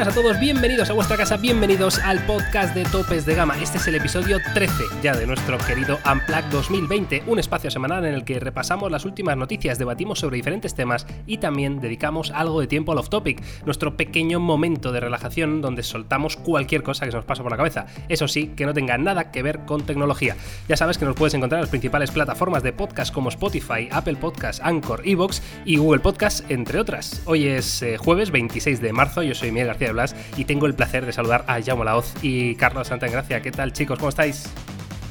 [0.00, 3.60] buenas a todos, bienvenidos a vuestra casa, bienvenidos al podcast de Topes de Gama.
[3.60, 8.14] Este es el episodio 13 ya de nuestro querido Unplugged 2020, un espacio semanal en
[8.14, 12.66] el que repasamos las últimas noticias, debatimos sobre diferentes temas y también dedicamos algo de
[12.66, 17.26] tiempo al off-topic, nuestro pequeño momento de relajación donde soltamos cualquier cosa que se nos
[17.26, 17.84] pasa por la cabeza.
[18.08, 20.34] Eso sí, que no tenga nada que ver con tecnología.
[20.66, 24.16] Ya sabes que nos puedes encontrar en las principales plataformas de podcast como Spotify, Apple
[24.16, 27.20] Podcasts, Anchor, Evox y Google Podcasts, entre otras.
[27.26, 30.74] Hoy es eh, jueves 26 de marzo, yo soy Miguel García Blas y tengo el
[30.74, 33.40] placer de saludar a Jaume Laoz y Carlos Santagracia.
[33.42, 33.98] ¿Qué tal chicos?
[33.98, 34.48] ¿Cómo estáis?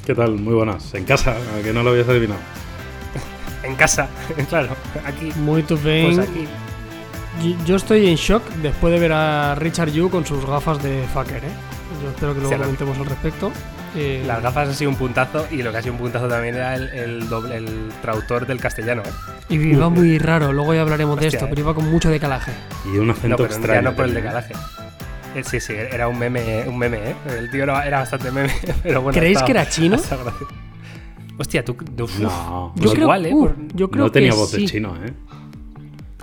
[0.06, 0.32] ¿Qué tal?
[0.32, 0.94] Muy buenas.
[0.94, 2.40] En casa, que no lo habías adivinado.
[3.62, 4.08] en casa,
[4.48, 4.76] claro.
[5.06, 5.32] Aquí.
[5.36, 6.14] Muy bien.
[6.14, 6.46] Pues aquí.
[7.64, 11.42] Yo estoy en shock después de ver a Richard Yu con sus gafas de fucker,
[11.44, 11.48] ¿eh?
[12.02, 13.52] Yo espero que luego Sí, comentemos al respecto.
[13.96, 16.54] Eh, Las gafas ha sido un puntazo y lo que ha sido un puntazo también
[16.54, 19.02] era el, el doble- el traductor del castellano.
[19.04, 19.10] ¿eh?
[19.48, 21.48] Y iba muy raro, luego ya hablaremos de esto, eh.
[21.50, 22.52] pero iba con mucho decalaje.
[22.84, 23.82] Y un acento No, pero extraño.
[23.82, 24.54] ya no por el decalaje.
[25.34, 27.14] Eh, Sí, sí, era un meme, un meme, ¿eh?
[27.38, 29.18] El tío era, era bastante meme, pero bueno.
[29.18, 29.96] ¿Creéis estaba- que era chino?
[31.38, 31.76] Hostia, tú.
[32.00, 33.34] uf, No, Yo no, creo, igual, ¿eh?
[33.34, 34.66] uh, yo creo no tenía que voz de sí.
[34.66, 35.12] chino, ¿eh?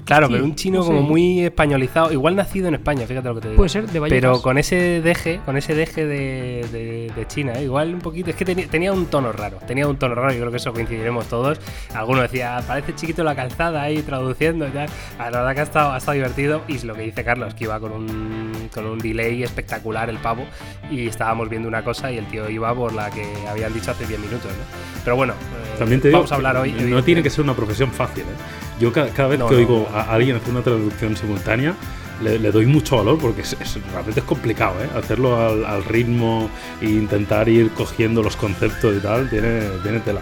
[0.08, 1.06] Claro, Sí, pero un chino no como sé.
[1.08, 3.58] muy españolizado, igual nacido en España, fíjate lo que te digo.
[3.58, 4.22] Puede ser, de Vallecas.
[4.22, 7.64] Pero con ese deje, con ese deje de, de- de China, ¿eh?
[7.66, 8.30] igual un poquito.
[8.30, 10.72] Es que tenía, tenía un tono raro, tenía un tono raro, yo creo que eso
[10.74, 11.60] coincidiremos todos.
[11.94, 14.88] Alguno decía, parece chiquito la calzada ahí traduciendo y tal.
[15.20, 16.62] Ah, La verdad que ha estado, ha estado divertido.
[16.70, 20.18] Y es lo que dice Carlos, que iba con un, con un delay espectacular el
[20.20, 20.46] pavo.
[20.90, 24.06] Y estábamos viendo una cosa y el tío iba por la que habían dicho hace
[24.08, 24.64] 10 minutos, ¿no?
[25.04, 26.72] Pero bueno, eh, También te digo, vamos a hablar hoy.
[26.72, 28.67] no tiene que ser una profesión fácil, ¿eh?
[28.80, 31.74] Yo ca- cada, vez No, que no, oigo a alguien hacer una traducción simultánea,
[32.22, 34.90] le, le doy mucho valor porque es, es- realmente es complicado, ¿eh?
[34.98, 36.50] Hacerlo al, al ritmo
[36.82, 40.22] e intentar ir cogiendo los conceptos y tal, tiene, tiene tela.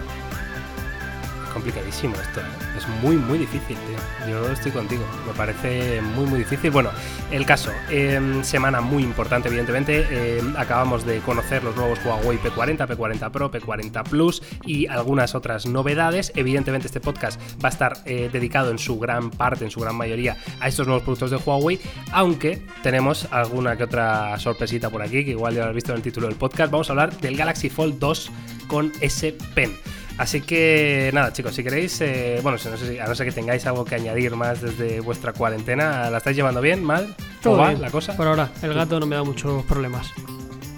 [1.66, 2.78] Complicadísimo esto, ¿eh?
[2.78, 4.28] es muy muy difícil, tío.
[4.28, 6.70] Yo estoy contigo, me parece muy muy difícil.
[6.70, 6.90] Bueno,
[7.32, 12.86] el caso, em, semana muy importante evidentemente, em, acabamos de conocer los nuevos Huawei P40,
[12.86, 16.30] P40 Pro, P40 Plus y algunas otras novedades.
[16.36, 19.96] Evidentemente este podcast va a estar eh, dedicado en su gran parte, en su gran
[19.96, 21.80] mayoría, a estos nuevos productos de Huawei,
[22.12, 25.96] aunque tenemos alguna que otra sorpresita por aquí, que igual ya lo habéis visto en
[25.96, 26.70] el título del podcast.
[26.70, 28.30] Vamos a hablar del Galaxy Fold 2
[28.68, 29.72] con S Pen.
[30.18, 33.26] Así que nada, chicos, si queréis, eh, bueno, si no sé si- a no ser
[33.26, 37.14] que tengáis algo que añadir más desde vuestra cuarentena, ¿la estáis llevando bien, mal?
[37.42, 37.82] ¿Cómo Todo va bien.
[37.82, 38.16] la cosa?
[38.16, 40.10] Por ahora, el gato no me da muchos problemas.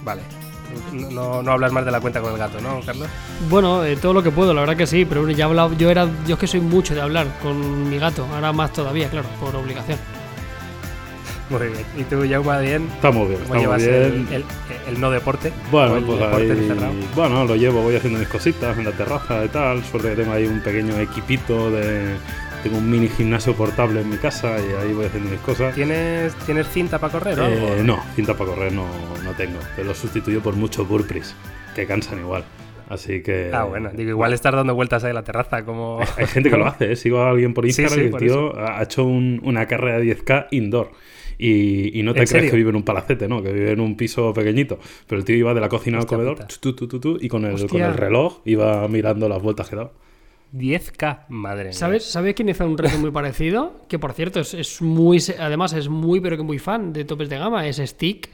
[0.03, 0.23] Vale.
[0.93, 3.09] No, no, no hablas más de la cuenta con el gato, ¿no, Carlos?
[3.49, 5.73] Bueno, eh, todo lo que puedo, la verdad que sí, pero bueno, ya he hablado,
[5.75, 9.09] yo era, yo es que soy mucho de hablar con mi gato, ahora más todavía,
[9.09, 9.99] claro, por obligación.
[11.51, 11.85] Muy bien.
[11.97, 12.89] ¿Y tú, Jaume, bien?
[12.95, 14.27] Estamos bien, ¿Cómo estamos llevas bien.
[14.31, 14.45] el, el-
[14.95, 15.49] el no deporte?
[15.49, 18.93] ¿O Bueno, el pues deporte ahí- bueno, lo llevo, voy haciendo mis cositas en la
[18.93, 19.83] terraza y tal.
[19.85, 22.17] Suerte que tengo ahí un pequeño equipito de.
[22.63, 25.75] Tengo un mini gimnasio portable en mi casa y ahí voy haciendo mis cosas.
[25.75, 27.39] ¿Tienes, ¿Tienes cinta para correr?
[27.41, 28.85] Eh, no, cinta para correr no,
[29.25, 29.59] no tengo.
[29.77, 31.35] Te lo sustituyo por muchos burpees,
[31.77, 32.43] que cansan igual.
[32.89, 33.51] Así que.
[33.55, 33.91] Ah, bueno.
[33.95, 36.01] Digo, igual estar dando vueltas ahí en la terraza como...
[36.17, 36.97] Hay gente que lo hace, ¿eh?
[36.97, 39.99] Sigo a alguien por Sí, Instagram sí, y el tío ha hecho un- una carrera
[40.01, 40.91] de 10K indoor.
[41.39, 42.51] Y, y no te ¿En crees serio?
[42.51, 43.41] que vive en un palacete, ¿no?
[43.43, 44.79] Que vive en un piso pequeñito.
[45.07, 46.49] Pero el tío iba de la cocina al comedor puta.
[46.61, 49.77] tu, tu, tu, tu, y con el, con el reloj iba mirando las vueltas que
[49.77, 49.93] daba.
[50.55, 51.73] 10K, madre mía.
[51.75, 53.83] ¿Sabes, ¿Sabes quién hizo un reto muy parecido?
[53.89, 55.23] Que por cierto, es, es muy.
[55.39, 57.67] Además, es muy, pero que muy fan de topes de gama.
[57.69, 58.31] Es Stick.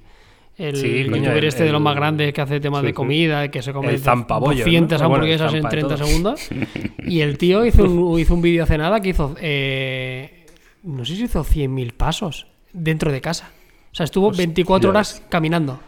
[0.56, 2.86] El Sí, coño, youtuber el- este de los el- más grandes que hace temas Sí,
[2.86, 5.08] de comida, que se come El zampabollo, 200 ¿no?
[5.08, 6.06] Bueno, el hamburguesas en zampa 30 todo.
[6.06, 6.48] segundos.
[7.06, 9.34] Y el tío hizo un, hizo un vídeo hace nada que hizo.
[9.40, 10.46] eh,
[10.84, 13.50] no sé si hizo 100.000 pasos dentro de casa.
[13.90, 15.80] O sea, estuvo 24 horas caminando.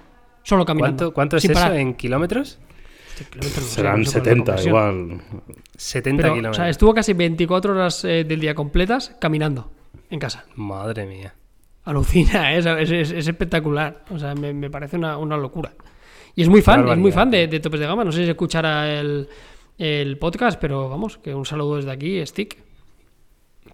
[0.42, 0.97] Solo caminando.
[1.12, 1.76] ¿Cuánto, cuánto es eso parar.
[1.76, 2.58] en kilómetros?
[3.08, 4.69] Hostia, kilómetros, no sé, Serán no sé cuál es la 70 conversión.
[5.10, 5.20] igual.
[5.76, 6.56] 70 Pero, o kilómetros.
[6.56, 9.70] sea, estuvo casi 24 horas eh, del día completas caminando
[10.10, 10.44] en casa.
[10.54, 11.34] Madre mía.
[11.84, 12.58] Alucina, ¿eh?
[12.58, 14.04] es, es- es- es espectacular.
[14.10, 15.72] O sea, me, me parece una, una locura.
[16.34, 18.04] Y es muy fan, es muy fan de, de Topes de Gama.
[18.04, 19.28] No sé si escuchará el,
[19.78, 22.59] el podcast, pero vamos, que un saludo desde aquí, Stick.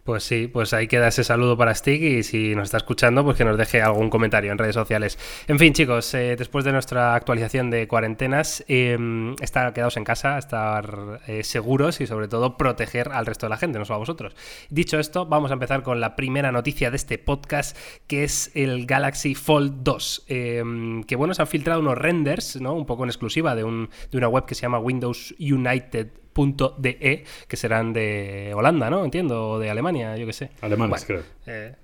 [0.05, 3.37] Pues sí, pues ahí queda ese saludo para Stick y si nos está escuchando, pues
[3.37, 5.17] que nos deje algún comentario en redes sociales.
[5.47, 8.99] En fin, chicos, eh, después de nuestra actualización de cuarentenas, eh,
[9.41, 13.59] estar quedados en casa, estar eh, seguros y sobre todo proteger al resto de la
[13.59, 14.35] gente, no solo a vosotros.
[14.71, 17.77] Dicho esto, vamos a empezar con la primera noticia de este podcast,
[18.09, 20.25] que es el Galaxy Fold 2.
[20.29, 20.65] eh,
[21.07, 22.75] que bueno, se han filtrado unos renders, ¿no?
[22.75, 27.25] Un poco en exclusiva de, un, de una web que se llama Windows United .de
[27.49, 29.05] que serán de Holanda, ¿no?
[29.05, 30.51] Entiendo, o de Alemania, yo qué sé.
[30.61, 31.55] Alemanes, Bueno, creo.
[31.55, 31.75] eh,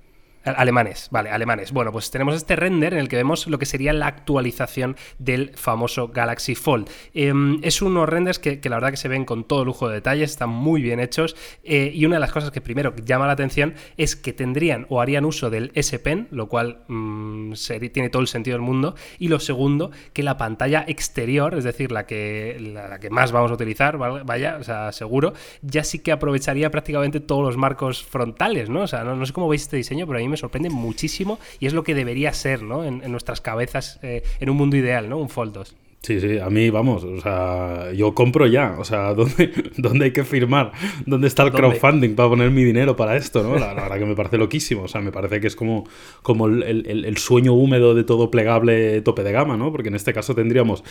[0.56, 1.72] Alemanes, vale, alemanes.
[1.72, 5.52] Bueno, pues tenemos este render en el que vemos lo que sería la actualización del
[5.56, 6.88] famoso Galaxy Fold.
[7.14, 10.30] Em, es unos renders que, la verdad que se ven con todo lujo de detalles,
[10.30, 11.36] están muy bien hechos.
[11.64, 15.00] Eh, y una de las cosas que primero llama la atención es que tendrían o
[15.00, 17.52] harían uso del S Pen, lo cual mm,
[17.92, 18.94] tiene todo el sentido del mundo.
[19.18, 23.50] Y lo segundo, que la pantalla exterior, es decir, la que, la, que más vamos
[23.50, 28.70] a utilizar, vaya, o sea, seguro, ya sí que aprovecharía prácticamente todos los marcos frontales,
[28.70, 28.82] ¿no?
[28.82, 31.66] O sea, no, sé cómo veis este diseño, pero a mí me sorprende muchísimo y
[31.66, 32.84] es lo que debería ser, ¿no?
[32.84, 35.18] En, nuestras cabezas, eh, en un mundo ideal, ¿no?
[35.18, 35.76] Un Fold 2.
[36.00, 40.12] Sí, sí, a mí, vamos, o sea, yo compro ya, o sea, ¿dónde, dónde hay
[40.12, 40.70] que firmar?
[41.06, 43.58] ¿Dónde está el crowdfunding para poner mi dinero para esto, no?
[43.58, 45.88] La, verdad que me parece loquísimo, o sea, me parece que es como,
[46.22, 49.72] como el, sueño húmedo de todo plegable tope de gama, ¿no?
[49.72, 50.84] Porque en este caso tendríamos,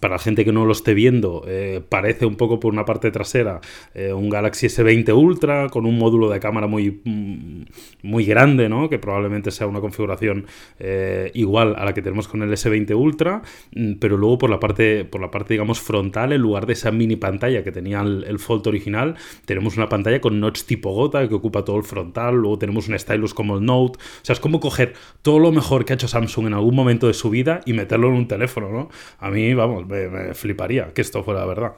[0.00, 3.12] para la gente que no lo esté viendo, eh, parece un poco por una parte
[3.12, 3.60] trasera
[3.94, 7.62] eh, un Galaxy S20 Ultra con un módulo de cámara muy, mm,
[8.02, 8.88] muy grande, ¿no?
[8.88, 10.46] Que probablemente sea una configuración
[10.80, 13.42] eh, igual a la que tenemos con el S20 Ultra,
[13.74, 16.90] mm, pero luego por la parte, por la parte digamos, frontal, en lugar de esa
[16.90, 21.28] mini pantalla que tenía el, el Fold original, tenemos una pantalla con notch tipo gota
[21.28, 24.40] que ocupa todo el frontal, luego tenemos un stylus como el Note, o sea, es
[24.40, 27.60] como coger todo lo mejor que ha hecho Samsung en algún momento de su vida
[27.66, 28.88] y meterlo en un teléfono, ¿no?
[29.18, 31.72] A mí, vamos, me, fliparía que esto fuera la verdad.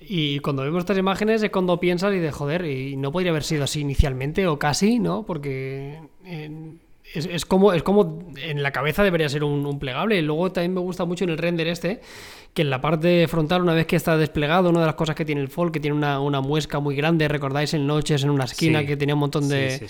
[0.00, 3.42] Y cuando vemos estas imágenes es cuando piensas y de joder, y no podría haber
[3.42, 5.24] sido así inicialmente o casi, ¿no?
[5.24, 5.98] Porque
[7.12, 10.18] es, como, es como en la cabeza debería ser un, plegable.
[10.18, 12.00] Y luego también me gusta mucho en el render este,
[12.52, 15.24] que en la parte frontal, una vez que está desplegado, una de las cosas que
[15.24, 18.84] tiene el Fold, que tiene una, muesca muy grande, recordáis en Noches en una esquina
[18.84, 19.86] que tenía un montón de,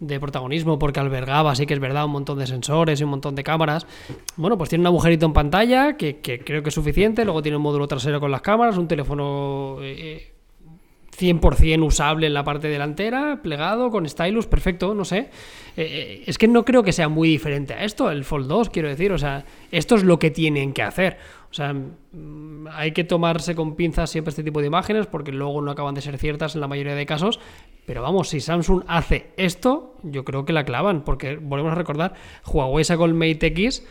[0.00, 3.34] de, protagonismo porque albergaba, sí que es verdad, un montón de sensores y un montón
[3.34, 3.86] de cámaras.
[4.36, 7.62] Bueno, pues tiene un agujerito en pantalla que, creo que es suficiente, luego tiene un
[7.62, 9.78] módulo trasero con las cámaras, un teléfono...
[9.80, 10.33] Eh,
[11.18, 15.18] 100% usable en la parte delantera, plegado, con stylus, perfecto, no sé.
[15.18, 15.28] Eh,
[15.76, 18.88] eh, es que no creo que sea muy diferente a esto, el Fold 2, quiero
[18.88, 19.12] decir.
[19.12, 21.18] O sea, esto es lo que tienen que hacer.
[21.50, 25.62] O sea, mm, hay que tomarse con pinzas siempre este tipo de imágenes porque luego
[25.62, 27.38] no acaban de ser ciertas en la mayoría de casos.
[27.86, 31.02] Pero vamos, si Samsung hace esto, yo creo que la clavan.
[31.04, 32.14] Porque volvemos a recordar,
[32.46, 33.84] Huawei sacó el Mate X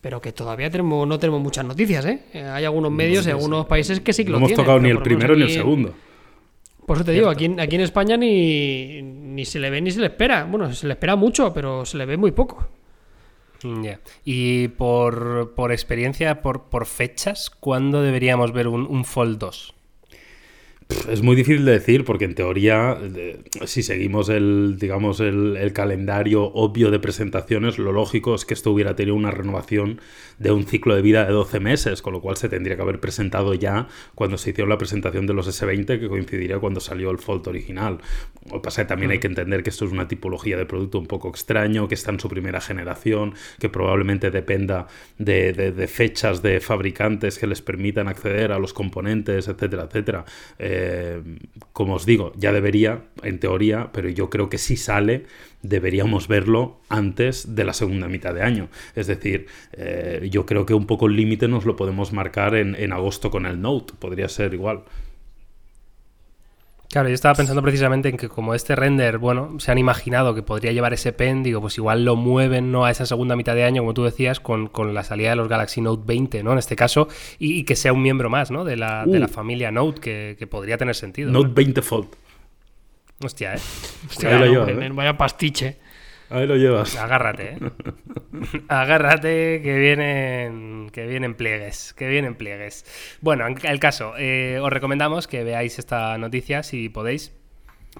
[0.00, 2.24] pero que todavía tenemos, no tenemos muchas noticias, ¿eh?
[2.34, 5.00] Hay algunos medios y algunos países que sí que no lo hemos tocado ni el
[5.00, 5.94] primero ni el segundo.
[6.86, 10.00] Por eso te digo, aquí, aquí en España ni, ni se le ve ni se
[10.00, 10.44] le espera.
[10.44, 12.66] Bueno, se le espera mucho, pero se le ve muy poco.
[13.62, 13.86] Mm,
[14.24, 19.74] y por, por experiencia, por, por, fechas, ¿cuándo deberíamos ver un, un Fold 2?
[21.08, 22.98] Es muy difícil de decir porque en teoría,
[23.66, 28.94] si seguimos el, digamos, el, calendario obvio de presentaciones, lo lógico es que esto hubiera
[28.94, 30.00] tenido una renovación
[30.38, 33.00] de un ciclo de vida de 12 meses, con lo cual se tendría que haber
[33.00, 37.18] presentado ya cuando se hicieron la presentación de los S20, que coincidiría cuando salió el
[37.18, 37.98] Fold original.
[38.46, 40.66] Lo que pasa es que también hay que entender que esto es una tipología de
[40.66, 44.86] producto un poco extraño, que está en su primera generación, que probablemente dependa
[45.18, 50.24] de, de fechas de fabricantes que les permitan acceder a los componentes, etcétera, etcétera.
[50.58, 50.81] Eh,
[51.72, 55.24] como os digo, ya debería, en teoría, pero yo creo que si sale,
[55.62, 58.68] deberíamos verlo antes de la segunda mitad de año.
[58.94, 62.74] Es decir, eh, yo creo que un poco el límite nos lo podemos marcar en,
[62.74, 64.84] en agosto con el Note, podría ser igual.
[66.92, 70.42] Claro, yo estaba pensando precisamente en que como este render, bueno, se han imaginado que
[70.42, 72.84] podría llevar ese pen, digo, pues igual lo mueven ¿no?
[72.84, 75.80] a esa segunda mitad de año, como tú decías, con, la salida de los Galaxy
[75.80, 76.52] Note 20, ¿no?
[76.52, 77.08] En este caso,
[77.38, 78.62] y, que sea un miembro más, ¿no?
[78.66, 79.28] De la, de la uh.
[79.30, 81.32] familia Note, que, podría tener sentido.
[81.32, 82.08] Note 20 Fold.
[83.24, 83.58] Hostia, ¿eh?
[84.22, 84.90] ¿eh?
[84.92, 85.78] vaya pastiche.
[86.32, 86.96] Ahí lo llevas.
[86.96, 87.58] Agárrate, ¿eh?
[88.68, 92.86] Agárrate que vienen, que vienen pliegues, que vienen pliegues.
[93.20, 97.34] Bueno, en el caso, eh, os recomendamos que veáis esta noticia si podéis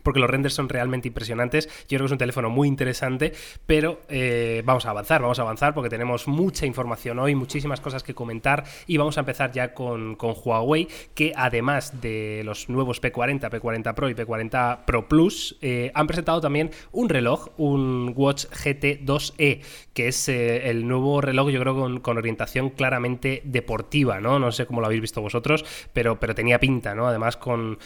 [0.02, 1.68] porque los renders son realmente impresionantes.
[1.88, 3.32] Yo creo que es un teléfono muy interesante,
[3.66, 8.02] pero eh, vamos a avanzar, vamos a avanzar porque tenemos mucha información hoy, muchísimas cosas
[8.02, 13.50] que comentar y vamos a empezar ya con, Huawei, que además de los nuevos P40,
[13.50, 19.60] P40 Pro y P40 Pro Plus, eh, han presentado también un reloj, un Watch GT2e,
[19.92, 24.38] que es eh, el nuevo reloj, yo creo, con, con, orientación claramente deportiva, ¿no?
[24.38, 27.06] No sé cómo lo habéis visto vosotros, pero, pero tenía pinta, ¿no?
[27.06, 27.78] Además con,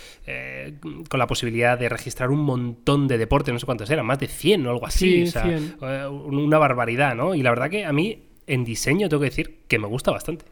[1.08, 4.28] con la posibilidad de registrar un montón de deportes, no sé cuántos eran, más de
[4.28, 5.24] 100 o algo así.
[5.34, 7.34] Eh, una barbaridad, ¿no?
[7.34, 10.44] Y la verdad que a mí, en diseño, tengo que decir que me gusta bastante.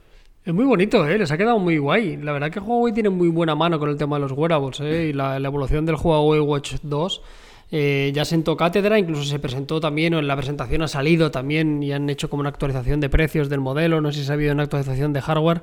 [0.44, 1.16] Es muy bonito, ¿eh?
[1.16, 2.18] les ha quedado muy guay.
[2.18, 5.06] La verdad que Huawei tiene muy buena mano con el tema de los wearables ¿eh?
[5.08, 7.22] y la, evolución del Huawei Watch 2
[7.70, 11.82] eh, ya sentó cátedra, incluso se presentó también, o en la presentación ha salido también
[11.82, 14.52] y han hecho como una actualización de precios del modelo, no sé si ha habido
[14.52, 15.62] una actualización de hardware,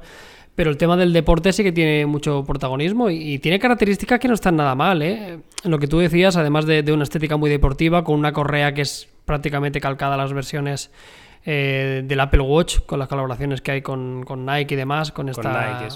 [0.56, 4.34] pero el tema del deporte sí que tiene mucho protagonismo y, tiene características que no
[4.34, 5.02] están nada mal.
[5.02, 5.40] ¿eh?
[5.64, 8.82] Lo que tú decías, además de, de, una estética muy deportiva, con una correa que
[8.82, 10.92] es prácticamente calcada a las versiones
[11.44, 15.88] eh, del Apple Watch, con las colaboraciones que hay con, Nike y demás, con esta,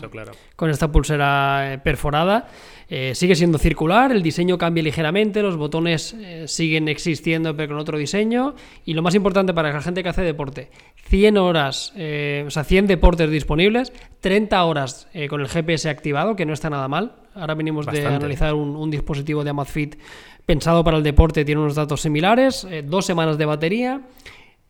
[0.56, 2.48] con, esta pulsera eh, perforada.
[2.90, 6.16] Eh, sigue siendo circular, el diseño cambia ligeramente, los botones
[6.46, 8.56] siguen existiendo pero con otro diseño.
[8.86, 10.70] Y lo más importante para la gente que hace deporte,
[11.08, 16.54] 100 horas, o sea, 100 deportes disponibles, 30 horas con el GPS activado, que no
[16.54, 17.16] está nada mal.
[17.34, 19.96] Ahora venimos de analizar un, un, dispositivo de Amazfit
[20.46, 24.02] pensado para el deporte, tiene unos datos similares, dos semanas de batería.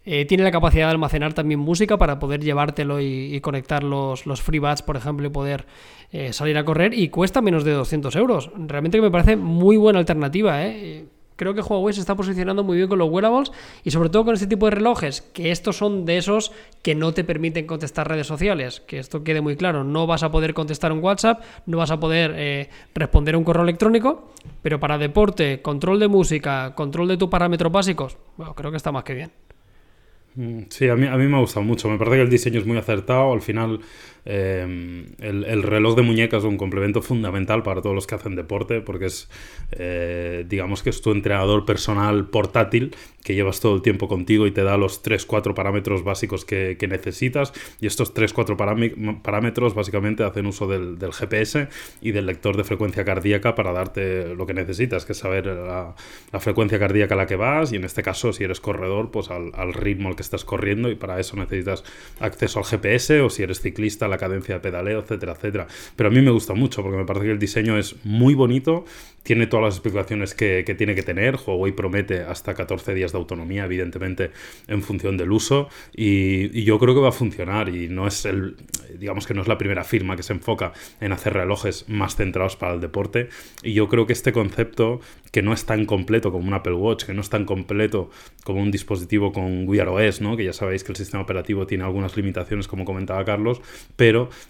[0.05, 4.41] Eh, tiene la capacidad de almacenar también música para poder llevártelo y, conectar los, los
[4.41, 5.65] FreeBuds, por ejemplo, y poder
[6.11, 6.93] eh, salir a correr.
[6.93, 8.51] Y cuesta menos de 200 euros.
[8.55, 10.63] Realmente me parece muy buena alternativa.
[10.63, 11.05] ¿eh?
[11.35, 13.51] Creo que Huawei se está posicionando muy bien con los wearables
[13.83, 17.13] y sobre todo con este tipo de relojes, que estos son de esos que no
[17.13, 18.81] te permiten contestar redes sociales.
[18.81, 19.83] Que esto quede muy claro.
[19.83, 24.31] No vas a poder contestar un WhatsApp, no vas a poder responder un correo electrónico,
[24.61, 28.93] pero para deporte, control de música, control de tus parámetros básicos, bueno, creo que está
[28.93, 29.31] más que bien.
[30.35, 31.89] Mm, sí, a mí, a mí me ha gustado mucho.
[31.89, 33.33] Me parece que el diseño es muy acertado.
[33.33, 33.79] Al final,
[34.25, 38.81] eh, el, reloj de muñeca es un complemento fundamental para todos los que hacen deporte,
[38.81, 39.29] porque es,
[39.71, 44.51] eh, digamos que es tu entrenador personal portátil que llevas todo el tiempo contigo y
[44.51, 47.53] te da los 3-4 parámetros básicos que, necesitas.
[47.81, 51.67] Y estos 3-4 parámetros básicamente hacen uso del, GPS
[52.01, 55.95] y del lector de frecuencia cardíaca para darte lo que necesitas, que es saber la,
[56.39, 59.51] frecuencia cardíaca a la que vas y en este caso, si eres corredor, pues al,
[59.55, 61.83] al ritmo al que estás corriendo y para eso necesitas
[62.19, 65.67] acceso al GPS o si eres ciclista, la cadencia de pedaleo, etcétera, etcétera.
[65.95, 68.85] Pero a mí me gusta mucho porque me parece que el diseño es muy bonito,
[69.23, 71.35] tiene todas las especificaciones que, tiene que tener.
[71.35, 74.29] Huawei promete hasta 14 días de autonomía, evidentemente,
[74.67, 75.67] en función del uso.
[75.95, 77.69] Y, yo creo que va a funcionar.
[77.69, 78.55] Y no es el,
[78.99, 82.55] digamos que no es la primera firma que se enfoca en hacer relojes más centrados
[82.55, 83.29] para el deporte.
[83.63, 87.05] Y yo creo que este concepto, que no es tan completo como un Apple Watch,
[87.05, 88.11] que no es tan completo
[88.43, 90.37] como un dispositivo con Wear OS, ¿no?
[90.37, 93.59] que ya sabéis que el sistema operativo tiene algunas limitaciones, como comentaba Carlos,
[93.95, 94.04] pero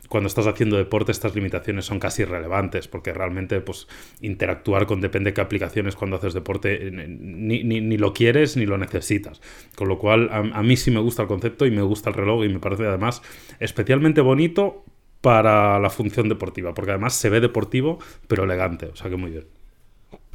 [0.10, 3.88] cuando estás haciendo deporte estas limitaciones son casi irrelevantes, porque realmente pues,
[4.22, 9.42] interactuar con depende qué aplicaciones cuando haces deporte ni, ni, lo quieres ni lo necesitas.
[9.76, 12.16] Con lo cual a, a mí sí me gusta el concepto y me gusta el
[12.16, 13.22] reloj y me parece además
[13.60, 14.84] especialmente bonito
[15.22, 17.98] para la función deportiva, porque además se ve deportivo
[18.28, 19.46] pero elegante, o sea que muy bien.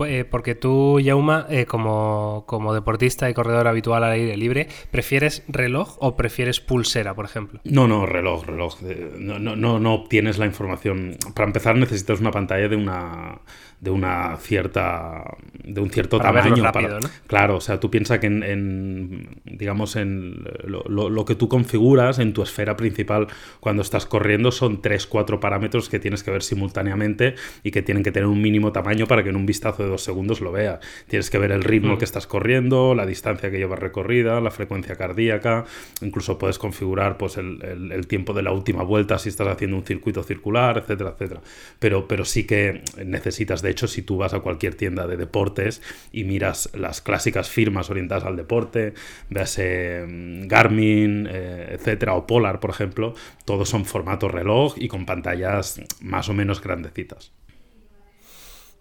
[0.00, 4.66] Pues, eh, porque tú, Yauma, eh, como, como, deportista y corredor habitual al aire libre,
[4.90, 7.61] ¿prefieres reloj o prefieres pulsera, por ejemplo?
[7.64, 8.78] No, no, reloj, reloj.
[8.85, 11.19] Eh, no, no, no, no obtienes la información.
[11.35, 13.42] Para empezar necesitas una pantalla de una
[13.80, 15.25] de una cierta
[15.64, 17.09] de un cierto tamaño rápido, ¿no?
[17.26, 22.42] claro o sea tú piensas que en, digamos en lo, que tú configuras en tu
[22.42, 23.28] esfera principal
[23.59, 28.02] cuando estás corriendo son 3 4 parámetros que tienes que ver simultáneamente y que tienen
[28.02, 30.80] que tener un mínimo tamaño para que en un vistazo de dos segundos lo veas
[31.06, 31.99] tienes que ver el ritmo mm.
[31.99, 35.64] que estás corriendo la distancia que llevas recorrida la frecuencia cardíaca
[36.00, 39.85] incluso puedes configurar pues el, el, tiempo de la última vuelta si estás haciendo un
[39.85, 41.40] circuito circular etcétera etcétera
[41.78, 45.82] pero pero sí que necesitas de hecho, si tú vas a cualquier tienda de deportes
[46.12, 48.94] y miras las clásicas firmas orientadas al deporte,
[49.28, 55.06] veas mm, Garmin, eh, etcétera, o Polar, por ejemplo, todos son formato reloj y con
[55.06, 57.32] pantallas más o menos grandecitas.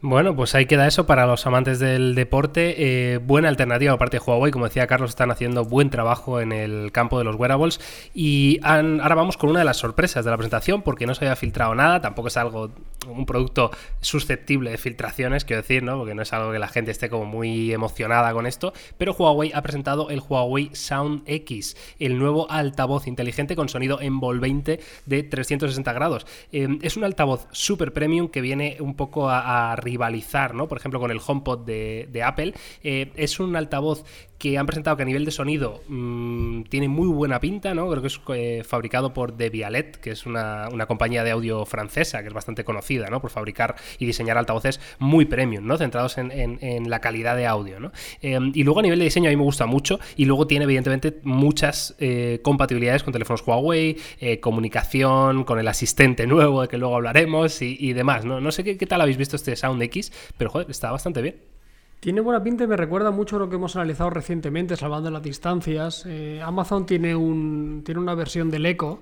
[0.01, 2.75] Bueno, pues ahí queda eso para los amantes del deporte.
[3.13, 4.49] Eh, buena alternativa aparte de Huawei.
[4.49, 7.81] Como decía Carlos, están haciendo buen trabajo en el campo de los wearables.
[8.13, 11.35] Y ahora vamos con una de las sorpresas de la presentación, porque no se había
[11.35, 11.99] filtrado nada.
[11.99, 12.71] Tampoco es algo,
[13.09, 15.97] un producto susceptible de filtraciones, quiero decir, ¿no?
[15.97, 18.71] Porque no es algo que la gente esté como muy emocionada con esto.
[18.97, 24.79] Pero Huawei ha presentado el Huawei Sound X, el nuevo altavoz inteligente con sonido envolvente
[25.05, 26.25] de 360 grados.
[26.53, 30.67] Eh, es un altavoz super premium que viene un poco a, a rivalizar, ¿no?
[30.67, 32.53] Por ejemplo, con el HomePod de, Apple.
[32.83, 34.03] Eh, es un altavoz
[34.39, 37.89] que han presentado que a nivel de sonido mm, tiene muy buena pinta, ¿no?
[37.89, 42.29] Creo que es eh, fabricado por Debialet, que es una, compañía de audio francesa, que
[42.29, 43.21] es bastante conocida, ¿no?
[43.21, 45.77] Por fabricar y diseñar altavoces muy premium, ¿no?
[45.77, 47.91] Centrados en, la calidad de audio, ¿no?
[48.21, 50.63] Em, y luego a nivel de diseño a mí me gusta mucho y luego tiene
[50.63, 56.77] evidentemente muchas eh, compatibilidades con teléfonos Huawei, eh, comunicación, con el asistente nuevo, de que
[56.77, 58.39] luego hablaremos y, demás, ¿no?
[58.39, 61.58] No sé qué, qué tal habéis visto este Sound X, pero joder, está bastante bien.
[61.99, 65.21] Tiene buena pinta y me recuerda mucho a lo que hemos analizado recientemente, salvando las
[65.21, 66.05] distancias.
[66.07, 68.99] Eh, Amazon tiene, un, tiene una versión del Echo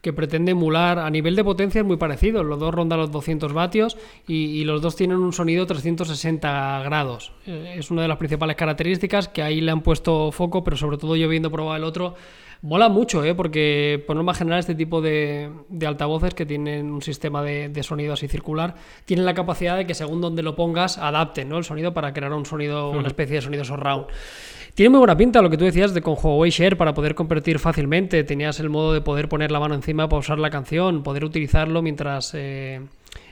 [0.00, 2.42] que pretende emular a nivel de potencia es muy parecido.
[2.42, 7.32] Los dos rondan los 200 vatios y, los dos tienen un sonido 360 grados.
[7.46, 10.96] Eh, es una de las principales características que ahí le han puesto foco, pero sobre
[10.96, 12.14] todo yo viendo probado el otro,
[12.62, 13.34] Mola mucho, ¿eh?
[13.34, 15.50] porque por norma general este tipo de,
[15.86, 18.74] altavoces que tienen un sistema de, sonido así circular,
[19.06, 21.56] tienen la capacidad de que según donde lo pongas, adapten ¿no?
[21.56, 24.08] el sonido para crear un sonido, una especie de sonido surround.
[24.74, 27.58] Tiene muy buena pinta lo que tú decías de con Huawei Share para poder convertir
[27.58, 28.24] fácilmente.
[28.24, 31.82] Tenías el modo de poder poner la mano encima para usar la canción, poder utilizarlo
[31.82, 32.80] mientras eh,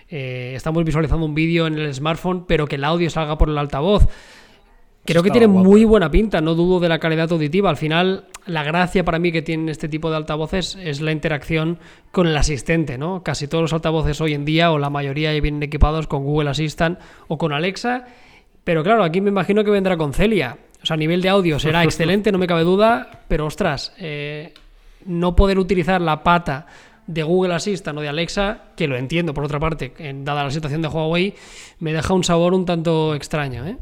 [0.08, 3.58] eh, estamos visualizando un vídeo en el smartphone, pero que el audio salga por el
[3.58, 4.08] altavoz.
[5.08, 7.70] Creo que tiene muy buena pinta, no dudo de la calidad auditiva.
[7.70, 11.78] Al final, la gracia para mí que tienen este tipo de altavoces es la interacción
[12.12, 13.22] con el asistente, ¿no?
[13.22, 16.50] Casi todos los altavoces hoy en día, o la mayoría, ya vienen equipados con Google
[16.50, 18.04] Assistant o con Alexa.
[18.64, 20.58] Pero claro, aquí me imagino que vendrá con Celia.
[20.82, 24.52] O sea, a nivel de audio será excelente, no me cabe duda, pero ostras, eh,
[25.06, 26.66] no poder utilizar la pata
[27.06, 30.82] de Google Assistant o de Alexa, que lo entiendo por otra parte, dada la situación
[30.82, 31.34] de Huawei,
[31.80, 33.78] me deja un sabor un tanto extraño, ¿eh?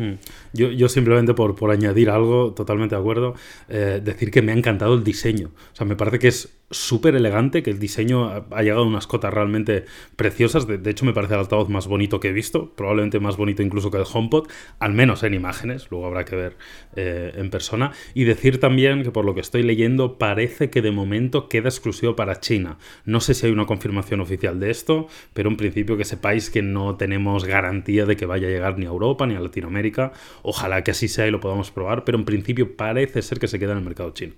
[0.00, 0.14] Hmm.
[0.52, 3.34] Yo, yo, simplemente por, por, añadir algo, totalmente de acuerdo,
[3.68, 5.50] eh, decir que me ha encantado el diseño.
[5.72, 9.06] O sea, me parece que es súper elegante, que el diseño ha, llegado a unas
[9.06, 9.84] cotas realmente
[10.16, 10.66] preciosas.
[10.66, 13.90] De, hecho, me parece el altavoz más bonito que he visto, probablemente más bonito incluso
[13.90, 16.56] que el HomePod, al menos en imágenes, luego habrá que ver
[16.94, 17.92] eh, en persona.
[18.14, 22.14] Y decir también que por lo que estoy leyendo, parece que de momento queda exclusivo
[22.14, 22.78] para China.
[23.04, 26.62] No sé si hay una confirmación oficial de esto, pero en principio que sepáis que
[26.62, 30.12] no tenemos garantía de que vaya a llegar ni a Europa ni a Latinoamérica.
[30.42, 33.58] Ojalá que así sea y lo podamos probar, pero en principio parece ser que se
[33.58, 34.34] queda en el mercado chino.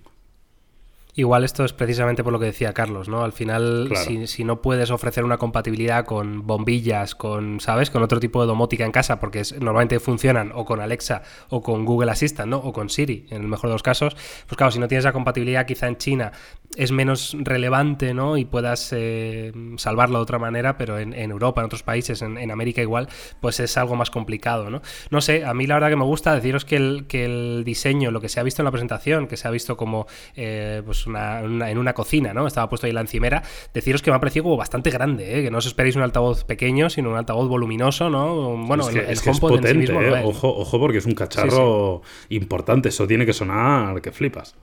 [1.14, 3.22] Igual esto es precisamente por lo que decía Carlos, ¿no?
[3.22, 3.90] Al final,
[4.26, 7.90] si, no puedes ofrecer una compatibilidad con bombillas, con, ¿sabes?
[7.90, 11.84] Con otro tipo de domótica en casa, porque normalmente funcionan o con Alexa o con
[11.84, 12.56] Google Assistant, ¿no?
[12.56, 14.16] O con Siri, en el mejor de los casos.
[14.46, 16.32] Pues claro, si no tienes esa compatibilidad quizá en China
[16.76, 18.36] es menos relevante, ¿no?
[18.36, 22.80] Y puedas eh, salvarlo de otra manera, pero en, Europa, en otros países, en, América
[22.80, 23.08] igual,
[23.40, 24.80] pues es algo más complicado, ¿no?
[25.10, 28.10] No sé, a mí la verdad que me gusta deciros que el, que el diseño,
[28.10, 31.01] lo que se ha visto en la presentación, que se ha visto como, eh, pues
[31.06, 32.46] en una cocina, ¿no?
[32.46, 33.42] Estaba puesto ahí la encimera.
[33.72, 35.42] Deciros que me ha parecido como bastante grande, ¿eh?
[35.42, 38.56] Que no os esperéis un altavoz pequeño, sino un altavoz voluminoso, ¿no?
[38.66, 40.22] Bueno, el, es, potente, ¿eh?
[40.24, 42.88] Ojo, ojo, porque es un cacharro importante.
[42.88, 44.54] Eso tiene que sonar que flipas.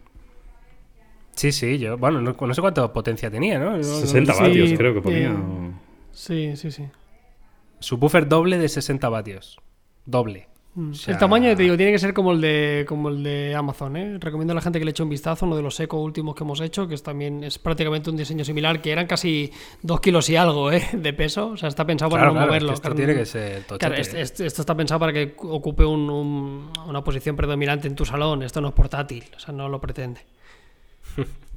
[1.35, 3.81] Sí, sí, yo, bueno, no, no sé cuánta potencia tenía, ¿no?
[3.81, 5.35] 60 vatios creo que ponía.
[6.11, 6.85] Sí, sí, sí.
[7.79, 9.57] Subwoofer doble de 60 vatios.
[10.05, 10.47] Doble.
[10.79, 10.91] Mm.
[11.07, 14.17] El tamaño, te digo, tiene que ser como el de como el de Amazon, ¿eh?
[14.17, 16.45] Recomiendo a la gente que le eche un vistazo, uno de los eco últimos que
[16.45, 20.29] hemos hecho, que es también es prácticamente un diseño similar, que eran casi dos kilos
[20.29, 20.87] y algo ¿eh?
[20.93, 21.49] de peso.
[21.49, 22.71] O sea, está pensado para no moverlo.
[22.71, 28.05] esto tiene que ser esto, está pensado para que ocupe una posición predominante en tu
[28.05, 28.43] salón.
[28.43, 30.21] Esto no es portátil, o sea, no lo pretende.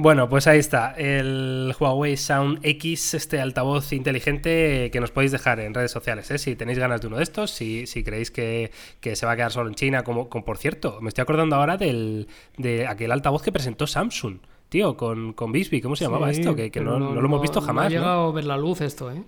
[0.00, 5.58] Bueno, pues ahí está, el Huawei Sound X, este altavoz inteligente que nos podéis dejar
[5.58, 6.38] en redes sociales, ¿eh?
[6.38, 8.70] si tenéis ganas de uno de estos, si, si creéis que,
[9.02, 12.28] se va a quedar solo en China, como, por cierto, me estoy acordando ahora del,
[12.56, 16.54] de aquel altavoz que presentó Samsung, tío, con, con Bixby, ¿cómo se llamaba esto?
[16.54, 17.86] Que, no, lo hemos visto jamás.
[17.86, 19.24] No ha llegado a ver la luz esto, ¿eh?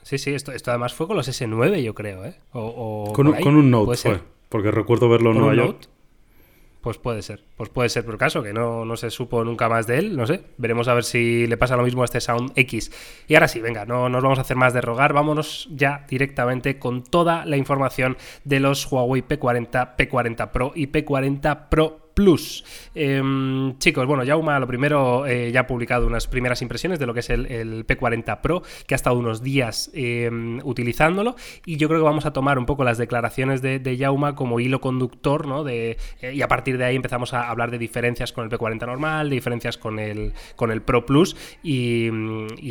[0.00, 2.36] Sí, sí, esto, esto además fue con los S9, yo creo, ¿eh?
[2.52, 5.90] O, con, un Note fue, porque recuerdo verlo en Nueva York.
[6.80, 9.86] Pues puede ser, pues puede ser por caso, que no, no se supo nunca más
[9.86, 10.42] de él, no sé.
[10.56, 12.90] Veremos a ver si le pasa lo mismo a este Sound X.
[13.28, 16.78] Y ahora sí, venga, no nos vamos a hacer más de rogar, vámonos ya directamente
[16.78, 22.64] con toda la información de los Huawei P40, P40 Pro y P40 Pro Plus.
[22.94, 27.14] Em, chicos, bueno, Yauma lo primero eh, ya ha publicado unas primeras impresiones de lo
[27.14, 32.00] que es el, P40 Pro, que ha estado unos días em, utilizándolo y yo creo
[32.00, 35.66] que vamos a tomar un poco las declaraciones de, de Yauma como hilo conductor, ¿no?
[35.68, 39.30] Eh, y a partir de ahí empezamos a hablar de diferencias con el P40 normal,
[39.30, 42.10] de diferencias con el, con el Pro Plus y,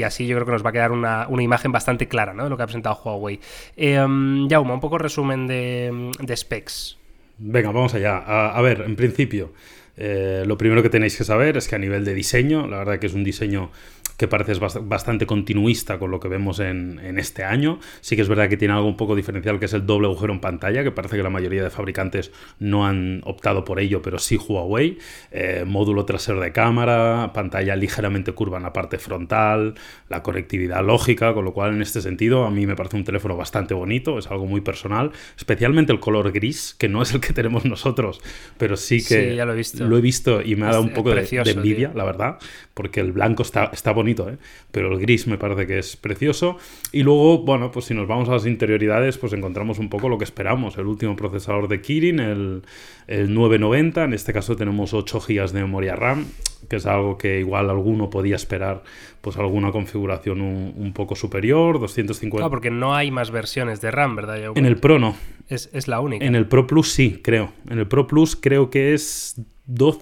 [0.03, 2.43] así yo creo que nos va a quedar una, imagen bastante clara, ¿no?
[2.43, 3.39] De lo que ha presentado Huawei.
[3.77, 6.98] Yauma, em, un poco resumen de, de specs.
[7.39, 8.17] Venga, vamos allá.
[8.17, 9.53] A, ver, en principio,
[9.95, 12.99] eh, lo primero que tenéis que saber es que a nivel de diseño, la verdad
[12.99, 13.71] que es un diseño
[14.19, 14.51] que parece
[14.81, 17.79] bastante continuista con lo que vemos en, este año.
[18.01, 20.33] Sí que es verdad que tiene algo un poco diferencial que es el doble agujero
[20.33, 24.19] en pantalla, que parece que la mayoría de fabricantes no han optado por ello, pero
[24.19, 24.97] sí Huawei.
[25.31, 29.75] Eh, módulo trasero de cámara, pantalla ligeramente curva en la parte frontal,
[30.09, 33.37] la conectividad lógica, con lo cual en este sentido a mí me parece un teléfono
[33.37, 37.31] bastante bonito, es algo muy personal, especialmente el color gris, que no es el que
[37.31, 38.19] tenemos nosotros,
[38.57, 39.85] pero sí que ya lo, he visto.
[39.85, 42.37] lo he visto y me ha dado un poco de, envidia, la verdad,
[42.73, 44.37] porque el blanco está, está bonito ¿eh?
[44.71, 46.57] pero el gris me parece que es precioso.
[46.91, 50.17] Y luego, bueno, pues si nos vamos a las interioridades, pues encontramos un poco lo
[50.17, 50.77] que esperamos.
[50.77, 52.61] El último procesador de Kirin, el,
[53.07, 56.25] el 990, en este caso tenemos 8 GB de memoria RAM,
[56.69, 58.83] que es algo que igual alguno podía esperar,
[59.21, 62.43] pues alguna configuración un, poco superior, 250.
[62.43, 64.53] No, porque no hay más versiones de RAM, ¿verdad?
[64.55, 65.15] En el Pro no.
[65.47, 66.25] Es, es la única.
[66.25, 67.51] En el Pro Plus sí, creo.
[67.69, 69.41] En el Pro Plus creo que es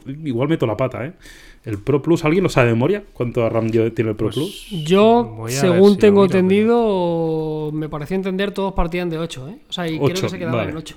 [0.07, 1.13] igual meto la pata, ¿eh?
[1.67, 3.03] El Pro Plus, ¿alguien lo sabe de memoria?
[3.11, 4.69] ¿Cuánto RAM tiene el Pro pues Plus?
[4.85, 9.59] Yo, según tengo entendido, me pareció entender, todos partían de 8, ¿eh?
[9.67, 10.95] O sea, y creo que se quedaban en 8.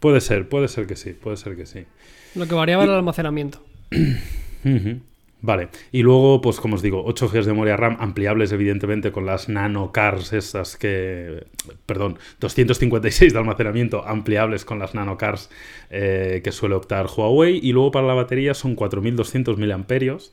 [0.00, 1.86] Puede ser, puede ser que sí, puede ser que sí.
[2.34, 3.64] Lo que variaba era el almacenamiento.
[5.44, 9.26] Vale, y luego, pues como os digo, 8 GB de memoria RAM ampliables evidentemente con
[9.26, 11.46] las nano cars esas que,
[11.84, 15.50] perdón, 256 de almacenamiento ampliables con las nano cars
[15.90, 20.32] eh, que suele optar Huawei y luego para la batería son 4200 miliamperios.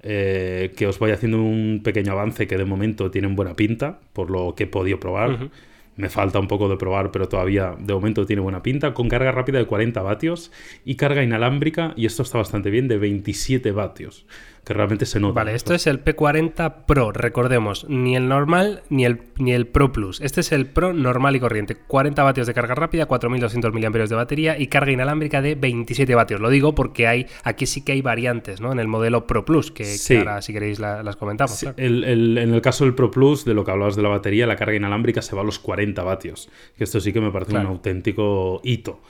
[0.00, 4.30] Eh, que os voy haciendo un pequeño avance que de momento tienen buena pinta, por
[4.30, 5.50] lo que he podido probar.
[5.98, 8.94] Me falta un poco de probar, pero todavía de momento tiene buena pinta.
[8.94, 10.52] Con carga rápida de 40 vatios
[10.84, 14.24] y carga inalámbrica, y esto está bastante bien, de 27 vatios
[14.68, 15.32] que realmente se nota.
[15.32, 19.92] Vale, esto es el P40 Pro, recordemos, ni el normal ni el, ni el Pro
[19.92, 20.20] Plus.
[20.20, 21.74] Este es el Pro normal y corriente.
[21.74, 26.42] 40 vatios de carga rápida, 4200 mAh de batería y carga inalámbrica de 27 vatios.
[26.42, 28.70] Lo digo porque hay aquí sí que hay variantes, ¿no?
[28.70, 31.62] En el modelo Pro Plus, que, ahora si queréis las comentamos.
[31.62, 34.76] en el caso del Pro Plus, de lo que hablabas de la batería, la carga
[34.76, 36.50] inalámbrica se va a los 40 vatios.
[36.76, 39.00] Que esto sí que me parece un auténtico hito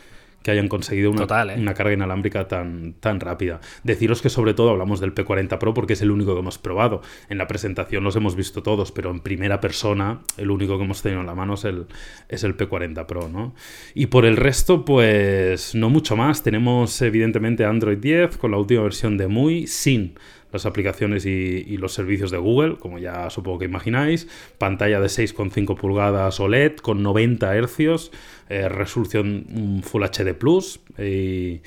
[0.42, 1.58] que hayan conseguido una, ¿eh?
[1.58, 3.60] una, carga inalámbrica tan, tan rápida.
[3.82, 7.02] Deciros que sobre todo hablamos del P40 Pro porque es el único que hemos probado.
[7.28, 11.02] En la presentación los hemos visto todos, pero en primera persona el único que hemos
[11.02, 11.86] tenido en la mano es el,
[12.28, 13.54] es el P40 Pro, ¿no?
[13.94, 16.42] Y por el resto, pues no mucho más.
[16.42, 20.14] Tenemos evidentemente Android 10 con la última versión de MUI sin
[20.52, 24.28] las aplicaciones y, los servicios de Google, como ya supongo que imagináis.
[24.58, 28.10] Pantalla de 6,5 pulgadas OLED con 90 Hz,
[28.48, 30.80] eh, resolución Full HD Plus.
[30.98, 31.60] Y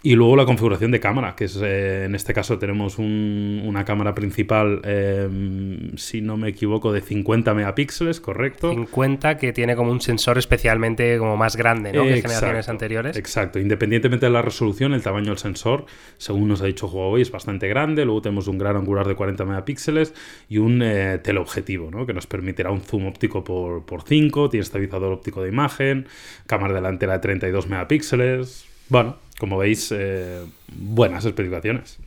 [0.00, 4.14] y luego la configuración de cámara, que es eh, en este caso tenemos una cámara
[4.14, 8.70] principal, em, si no me equivoco, de 50 megapíxeles, ¿correcto?
[8.70, 12.04] 50 que tiene como un sensor especialmente como más grande, ¿no?
[12.04, 13.16] que generaciones anteriores.
[13.16, 17.32] Exacto, independientemente de la resolución, el tamaño del sensor, según nos ha dicho Huawei, es
[17.32, 18.04] bastante grande.
[18.04, 20.14] Luego tenemos un gran angular de 40 megapíxeles
[20.48, 22.06] y un eh, teleobjetivo, ¿no?
[22.06, 26.06] Que nos permitirá un zoom óptico por, por 5, tiene estabilizador óptico de imagen,
[26.46, 28.64] cámara delantera de 32 megapíxeles.
[28.88, 31.98] Bueno, como veis, eh, buenas especificaciones.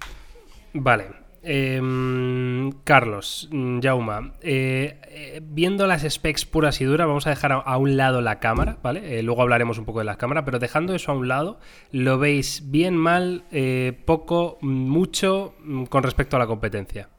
[0.74, 1.22] Vale.
[1.44, 3.50] Em, Carlos,
[3.82, 8.22] Jauma, eh, eh, viendo las specs puras y duras, vamos a dejar a, un lado
[8.22, 9.24] la cámara, ¿vale?
[9.24, 11.60] luego hablaremos un poco de la cámara, pero dejando eso a un lado,
[11.92, 13.44] ¿lo veis bien, mal,
[14.06, 17.10] poco, mucho mm, con respecto a la competencia?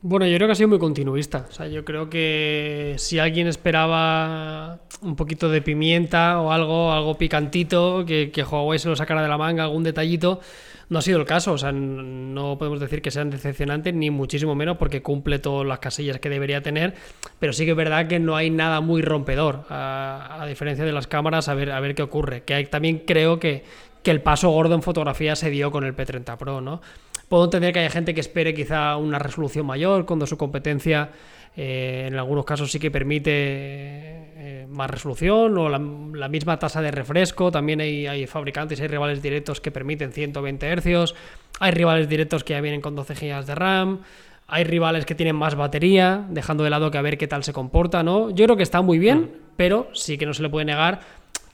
[0.00, 1.46] Bueno, yo creo que ha sido muy continuista.
[1.48, 7.18] O sea, yo creo que si alguien esperaba un poquito de pimienta o algo, algo
[7.18, 10.40] picantito, que, Huawei se lo sacara de la manga, algún detallito,
[10.88, 11.52] no ha sido el caso.
[11.52, 15.80] O sea, no podemos decir que sean decepcionantes, ni muchísimo menos, porque cumple todas las
[15.80, 16.94] casillas que debería tener.
[17.40, 21.08] Pero sí que es verdad que no hay nada muy rompedor, a, diferencia de las
[21.08, 22.44] cámaras, a ver, a ver qué ocurre.
[22.44, 23.64] Que también creo que,
[24.04, 26.80] que el paso gordo en fotografía se dio con el P30 Pro, ¿no?
[27.28, 31.10] Puedo entender que haya gente que espere quizá una resolución mayor cuando su competencia
[31.56, 36.90] eh, en algunos casos sí que permite eh, más resolución o la, misma tasa de
[36.90, 37.50] refresco.
[37.50, 41.14] También hay, hay, fabricantes, hay rivales directos que permiten 120 Hz.
[41.60, 44.00] Hay rivales directos que ya vienen con 12 GB de RAM.
[44.46, 47.52] Hay rivales que tienen más batería, dejando de lado que a ver qué tal se
[47.52, 48.30] comporta, ¿no?
[48.30, 49.30] Yo creo que está muy bien, mm.
[49.56, 51.00] pero sí que no se le puede negar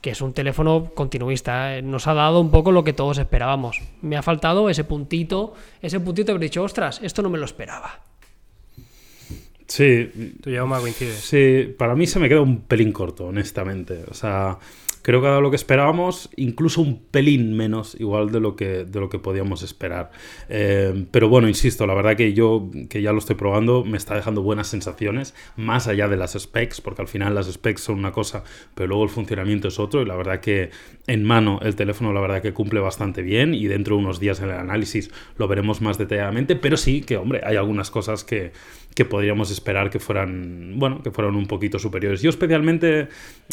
[0.04, 1.78] que es un teléfono continuista.
[1.78, 1.80] ¿eh?
[1.80, 3.80] Nos ha dado un poco lo que todos esperábamos.
[4.02, 7.46] Me ha faltado ese puntito, ese puntito de haber dicho, ostras, esto no me lo
[7.46, 8.00] esperaba.
[9.66, 10.36] Sí.
[10.42, 11.20] Tú ya coincides.
[11.20, 14.04] Sí, para mí se me queda un pelín corto, honestamente.
[14.10, 14.58] O sea,
[15.04, 18.84] creo que ha dado lo que esperábamos, incluso un pelín menos igual de lo que,
[18.86, 20.10] de lo que podíamos esperar.
[20.48, 24.14] Eh, pero bueno, insisto, la verdad que yo, que ya lo estoy probando, me está
[24.14, 28.12] dejando buenas sensaciones, más allá de las specs, porque al final las specs son una
[28.12, 30.70] cosa, pero luego el funcionamiento es otro, y la verdad que
[31.06, 34.40] en mano el teléfono la verdad que cumple bastante bien, y dentro de unos días
[34.40, 38.52] en el análisis lo veremos más detalladamente, pero sí que, hombre, hay algunas cosas que,
[38.94, 42.22] que podríamos esperar que fueran, bueno, que fueran un poquito superiores.
[42.22, 43.08] Yo especialmente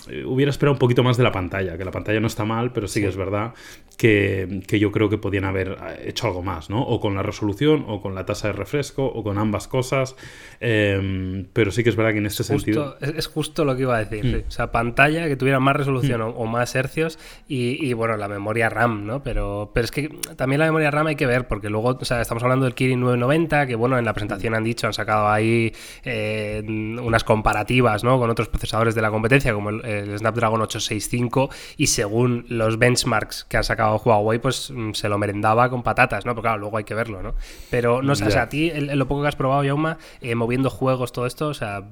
[0.07, 2.71] eh, hubiera esperado un poquito más de la pantalla, que la pantalla no está mal,
[2.71, 3.53] pero sí, que es verdad
[3.97, 6.81] que, yo creo que podían haber eh, hecho algo más, ¿no?
[6.81, 10.15] O con la resolución, o con la tasa de refresco, o con ambas cosas.
[10.59, 12.97] Em, pero sí que es verdad que en este sentido.
[12.99, 14.25] Es justo lo que iba a decir.
[14.25, 14.47] Mm.
[14.47, 16.33] O sea, pantalla que tuviera más resolución mm.
[16.35, 19.23] o, más hercios y, bueno, la memoria RAM, ¿no?
[19.23, 22.21] Pero, pero es que también la memoria RAM hay que ver, porque luego, o sea,
[22.21, 25.73] estamos hablando del Kirin 990, que bueno, en la presentación han dicho, han sacado ahí
[26.03, 28.19] eh, unas comparativas, ¿no?
[28.19, 33.45] Con otros procesadores de la competencia, como el, Snapdragon 865 P5 y según los benchmarks
[33.45, 36.33] que ha sacado Huawei, pues mm, se lo merendaba con patatas, ¿no?
[36.33, 37.35] Porque claro, luego hay que verlo, ¿no?
[37.69, 40.69] Pero no sé, o sea, a ti, lo poco que has probado, Yauma, eh, moviendo
[40.69, 41.83] juegos, todo esto, o sea,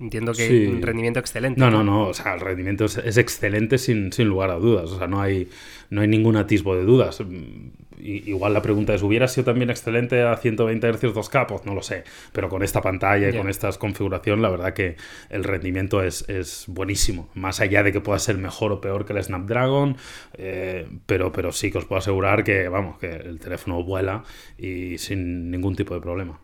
[0.00, 1.60] entiendo que un rendimiento excelente.
[1.60, 4.98] No, no, no, o sea, el rendimiento es, excelente sin, sin, lugar a dudas, o
[4.98, 5.48] sea, no hay,
[5.90, 7.20] no hay ningún atisbo de dudas
[8.00, 11.46] igual la pregunta es, ¿hubiera sido también excelente a 120 Hz 2K?
[11.46, 14.96] Pues no lo sé, pero con esta pantalla y con esta configuración, la verdad que
[15.30, 17.28] el rendimiento es, es, buenísimo.
[17.34, 19.96] Más allá de que pueda ser mejor o peor que el Snapdragon,
[20.34, 24.24] eh, pero, pero sí que os puedo asegurar que, vamos, que el teléfono vuela
[24.58, 26.40] y sin ningún tipo de problema.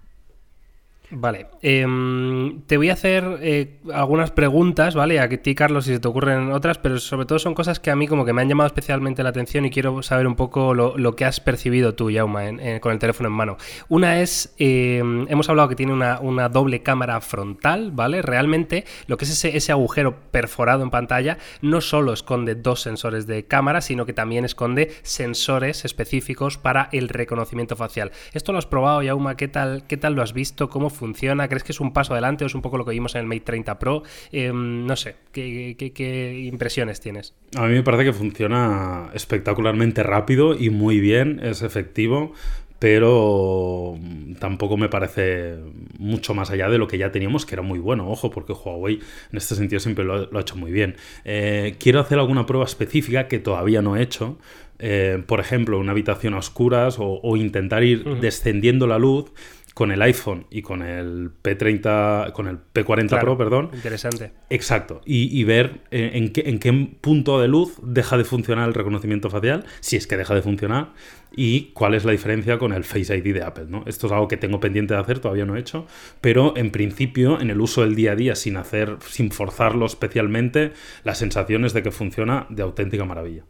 [1.14, 5.20] Vale, em, te voy a hacer eh, algunas preguntas, ¿vale?
[5.20, 7.96] A ti, Carlos, si se te ocurren otras, pero sobre todo son cosas que a
[7.96, 11.14] mí como que me han llamado especialmente la atención y quiero saber un poco lo,
[11.14, 12.44] que has percibido tú, Yauma,
[12.80, 13.58] con el teléfono en mano.
[13.90, 18.22] Una es, em, hemos hablado que tiene una, doble cámara frontal, ¿vale?
[18.22, 23.26] Realmente lo que es ese, ese agujero perforado en pantalla no solo esconde dos sensores
[23.26, 28.12] de cámara, sino que también esconde sensores específicos para el reconocimiento facial.
[28.32, 29.36] ¿Esto lo has probado, Yauma?
[29.36, 30.70] ¿Qué tal, qué tal lo has visto?
[30.70, 31.01] ¿Cómo funciona?
[31.02, 31.48] Funciona?
[31.48, 33.26] ¿Crees que es un paso adelante o es un poco lo que vimos en el
[33.26, 34.04] Mate 30 Pro?
[34.30, 37.34] Em, no sé, ¿qué, impresiones tienes?
[37.56, 42.34] A mí me parece que funciona espectacularmente rápido y muy bien, es efectivo
[42.78, 43.96] pero
[44.40, 45.54] tampoco me parece
[45.98, 48.98] mucho más allá de lo que ya teníamos, que era muy bueno, ojo, porque Huawei
[49.30, 50.96] en este sentido siempre lo, ha hecho muy bien.
[51.24, 54.36] Eh, quiero hacer alguna prueba específica que todavía no he hecho,
[54.84, 59.32] eh, por ejemplo, una habitación a oscuras o, intentar ir descendiendo la luz
[59.74, 63.70] con el iPhone y con el P30, con el P40 Pro, perdón.
[63.72, 64.32] Interesante.
[64.50, 65.00] Exacto.
[65.04, 69.30] Y, ver eh, en, qué, en, qué, punto de luz deja de funcionar el reconocimiento
[69.30, 70.92] facial, si es que deja de funcionar,
[71.34, 73.66] y cuál es la diferencia con el Face ID de Apple.
[73.68, 73.84] ¿no?
[73.86, 75.86] Esto es algo que tengo pendiente de hacer, todavía no he hecho,
[76.20, 80.72] pero en principio, en el uso del día a día, sin hacer, sin forzarlo especialmente,
[81.04, 83.44] la sensación es de que funciona de auténtica maravilla.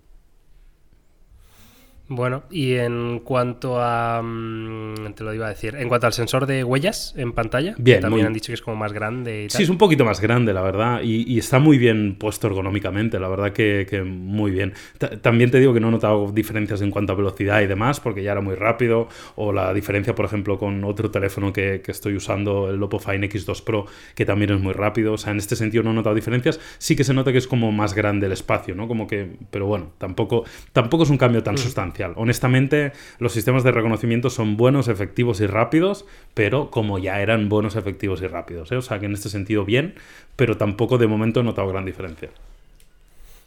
[2.15, 4.21] Bueno, y en cuanto a.
[4.23, 5.75] Mm, te lo iba a decir.
[5.77, 8.77] En cuanto al sensor de huellas en pantalla, bien, también han dicho que es como
[8.77, 11.01] más grande y Sí, es un poquito más grande, la verdad.
[11.03, 14.75] Y, está muy bien puesto ergonómicamente, la verdad que, muy bien.
[15.23, 18.23] también te digo que no he notado diferencias en cuanto a velocidad y demás, porque
[18.23, 19.09] ya era muy rápido.
[19.37, 23.65] O la diferencia, por ejemplo, con otro teléfono que, estoy usando, el Oppo Fine X2
[23.65, 25.15] Pro, que también es muy rápido.
[25.15, 26.61] O sea, en este sentido no he notado diferencias.
[26.79, 28.87] Sí que se nota que es como más grande el espacio, ¿no?
[28.87, 29.37] Como que.
[29.51, 31.59] Pero bueno, tampoco, tampoco es un cambio tan mm.
[31.59, 32.02] sustancial.
[32.17, 37.77] Honestamente, los sistemas de reconocimiento son buenos, efectivos y rápidos, pero como ya eran buenos,
[37.77, 38.73] efectivos y rápidos.
[38.73, 38.77] ¿eh?
[38.77, 39.95] O sea que en este sentido bien,
[40.37, 42.31] pero tampoco de momento he notado gran diferencia.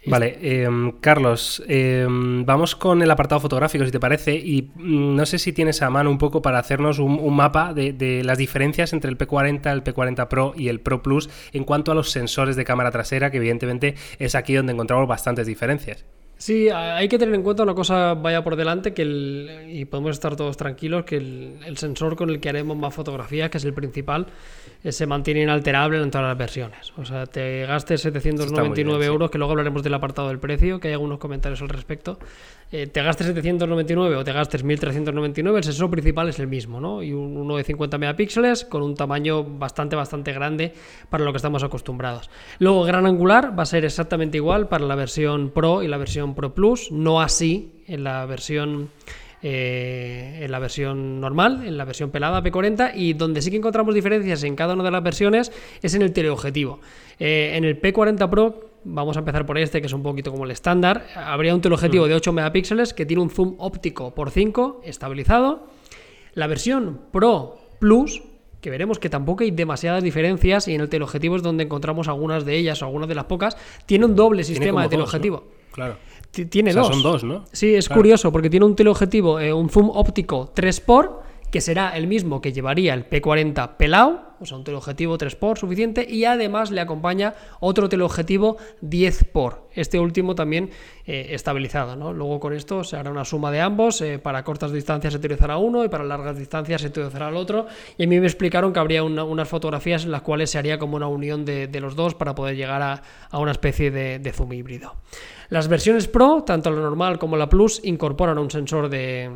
[0.08, 5.26] Vale, em, Carlos, em, vamos con el apartado fotográfico, si te parece, y mm, no
[5.26, 9.10] sé si tienes a mano un poco para hacernos un, mapa de, las diferencias entre
[9.10, 12.66] el P40, el P40 Pro y el Pro Plus en cuanto a los sensores de
[12.66, 16.06] cámara trasera, que evidentemente es aquí donde encontramos bastantes diferencias.
[16.38, 20.12] Sí, hay que tener en cuenta una cosa vaya por delante que el, y podemos
[20.12, 23.74] estar todos tranquilos que el, sensor con el que haremos más fotografías, que es el
[23.74, 24.28] principal,
[24.92, 26.94] se mantiene inalterable en todas las versiones.
[26.98, 30.94] O sea, te gastes 799 euros, que luego hablaremos del apartado del precio, que hay
[30.94, 32.20] algunos comentarios al respecto.
[32.72, 37.04] Eh, te gastes 799 o te gastes 1399, el sensor principal es el mismo, ¿no?
[37.04, 40.74] Y uno de 50 megapíxeles con un tamaño bastante, bastante grande
[41.10, 42.30] para lo que estamos acostumbrados.
[42.60, 46.36] Luego, gran angular va a ser exactamente igual para la versión Pro y la versión
[46.36, 48.90] Pro Plus, no así en la versión
[49.42, 53.94] eh, en la versión normal, en la versión pelada P40, y donde sí que encontramos
[53.94, 56.80] diferencias en cada una de las versiones es en el teleobjetivo.
[57.20, 60.46] Eh, en el P40 Pro, vamos a empezar por este, que es un poquito como
[60.46, 62.10] el estándar, habría un teleobjetivo mm.
[62.10, 65.68] de 8 megapíxeles que tiene un zoom óptico por 5 estabilizado.
[66.34, 68.22] La versión Pro Plus
[68.66, 72.46] que veremos que tampoco hay demasiadas diferencias y en el teleobjetivo es donde encontramos algunas
[72.46, 75.44] de ellas o algunas de las pocas, tiene un doble sistema de teleobjetivo.
[75.72, 75.98] Claro.
[76.44, 76.88] Tiene dos.
[76.88, 77.46] Son dos, ¿no?
[77.52, 81.96] Sí, es curioso porque tiene un teleobjetivo, eh, un zoom óptico 3 por que será
[81.96, 86.26] el mismo que llevaría el P40 pelao, o sea, un teleobjetivo 3 por suficiente, y
[86.26, 90.72] además le acompaña otro teleobjetivo 10 por, este último también
[91.06, 91.96] eh, estabilizado.
[91.96, 92.14] ¿no?
[92.14, 95.58] Luego con esto se hará una suma de ambos, eh, para cortas distancias se utilizará
[95.58, 98.80] uno y para largas distancias se utilizará el otro, y a mí me explicaron que
[98.80, 102.36] habría unas fotografías en las cuales se haría como una unión de, los dos para
[102.36, 104.96] poder llegar a, una especie de, de zoom híbrido.
[105.50, 109.30] Las versiones Pro, tanto la normal como la Plus, incorporan un sensor de,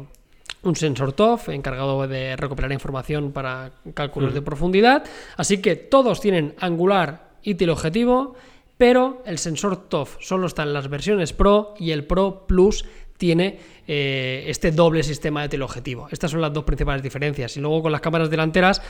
[0.63, 5.03] un sensor TOF encargado de recuperar información para cálculos de profundidad.
[5.37, 8.35] Así que todos tienen angular y teleobjetivo,
[8.77, 12.85] pero el sensor TOF solo está en las versiones Pro y el Pro Plus
[13.19, 16.07] tiene eh, este doble sistema de teleobjetivo.
[16.09, 17.55] Estas son las dos principales diferencias.
[17.57, 18.81] Y luego con las cámaras delanteras,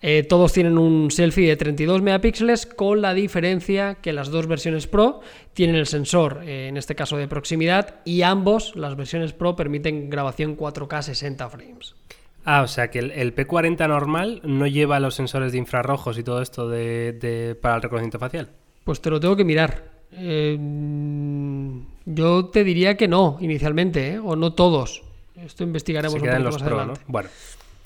[0.00, 4.86] eh, todos tienen un selfie de 32 megapíxeles, con la diferencia que las dos versiones
[4.86, 5.20] Pro
[5.54, 10.10] tienen el sensor, eh, en este caso de proximidad, y ambos, las versiones Pro, permiten
[10.10, 11.96] grabación 4K 60 frames.
[12.44, 16.42] Ah, o sea que el, P40 normal no lleva los sensores de infrarrojos y todo
[16.42, 18.48] esto de, para el reconocimiento facial.
[18.84, 19.84] Pues te lo tengo que mirar.
[20.12, 20.56] Eh,
[22.08, 24.18] yo te diría que no, inicialmente, ¿eh?
[24.18, 25.02] o no todos.
[25.44, 27.00] Esto investigaremos un poco más adelante.
[27.06, 27.28] Bueno,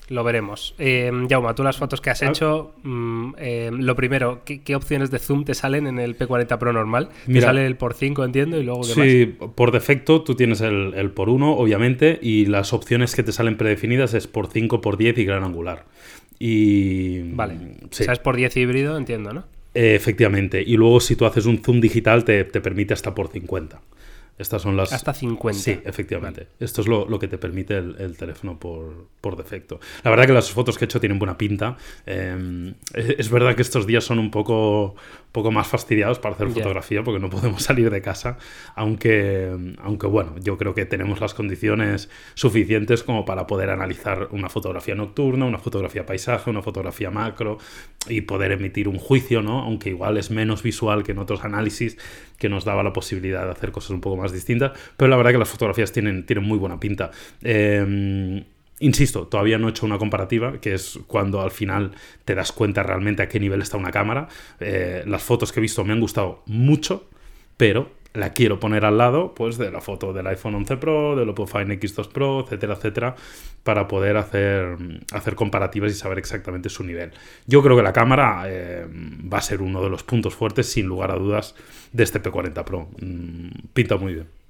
[0.09, 0.75] lo veremos.
[0.79, 2.29] Eh, Jauma, tú las fotos que has ah.
[2.29, 6.71] hecho, mm, eh, lo primero, ¿qué, opciones de zoom te salen en el P40 Pro
[6.73, 7.09] normal?
[7.27, 11.11] Me sale el por 5, entiendo, y luego ¿qué Sí, por defecto tú tienes el,
[11.11, 15.17] por 1, obviamente, y las opciones que te salen predefinidas es por 5, por 10
[15.17, 15.85] y gran angular.
[16.39, 17.21] Y...
[17.33, 17.55] Vale,
[17.91, 18.03] sí.
[18.03, 19.43] o sea, es por 10 híbrido, entiendo, ¿no?
[19.75, 23.81] efectivamente, y luego si tú haces un zoom digital te, te permite hasta por 50.
[24.37, 24.91] Estas son las...
[24.91, 25.59] Hasta 50.
[25.59, 26.47] Sí, efectivamente.
[26.59, 29.79] Esto es lo, que te permite el, teléfono por, defecto.
[30.03, 31.77] La verdad que las fotos que he hecho tienen buena pinta.
[32.05, 34.95] Em, es, verdad que estos días son un poco,
[35.33, 38.37] poco más fastidiados para hacer fotografía porque no podemos salir de casa,
[38.75, 44.47] aunque, aunque bueno, yo creo que tenemos las condiciones suficientes como para poder analizar una
[44.47, 47.57] fotografía nocturna, una fotografía paisaje, una fotografía macro
[48.07, 49.59] y poder emitir un juicio, ¿no?
[49.59, 51.97] Aunque igual es menos visual que en otros análisis
[52.37, 55.31] que nos daba la posibilidad de hacer cosas un poco más distintas, pero la verdad
[55.31, 57.09] que las fotografías tienen, tienen muy buena pinta.
[57.41, 58.43] Em,
[58.83, 61.91] insisto, todavía no he hecho una comparativa, que es cuando al final
[62.25, 64.27] te das cuenta realmente a qué nivel está una cámara.
[64.59, 67.07] Eh, las fotos que he visto me han gustado mucho,
[67.57, 71.29] pero la quiero poner al lado pues de la foto del iPhone 11 Pro, del
[71.29, 73.15] Oppo Find X2 Pro, etcétera, etcétera,
[73.63, 74.77] para poder hacer,
[75.11, 77.11] hacer comparativas y saber exactamente su nivel.
[77.47, 78.85] Yo creo que la cámara eh,
[79.33, 81.55] va a ser uno de los puntos fuertes, sin lugar a dudas,
[81.91, 82.87] de este P40 Pro.
[83.01, 84.42] Mm, pinta muy bien.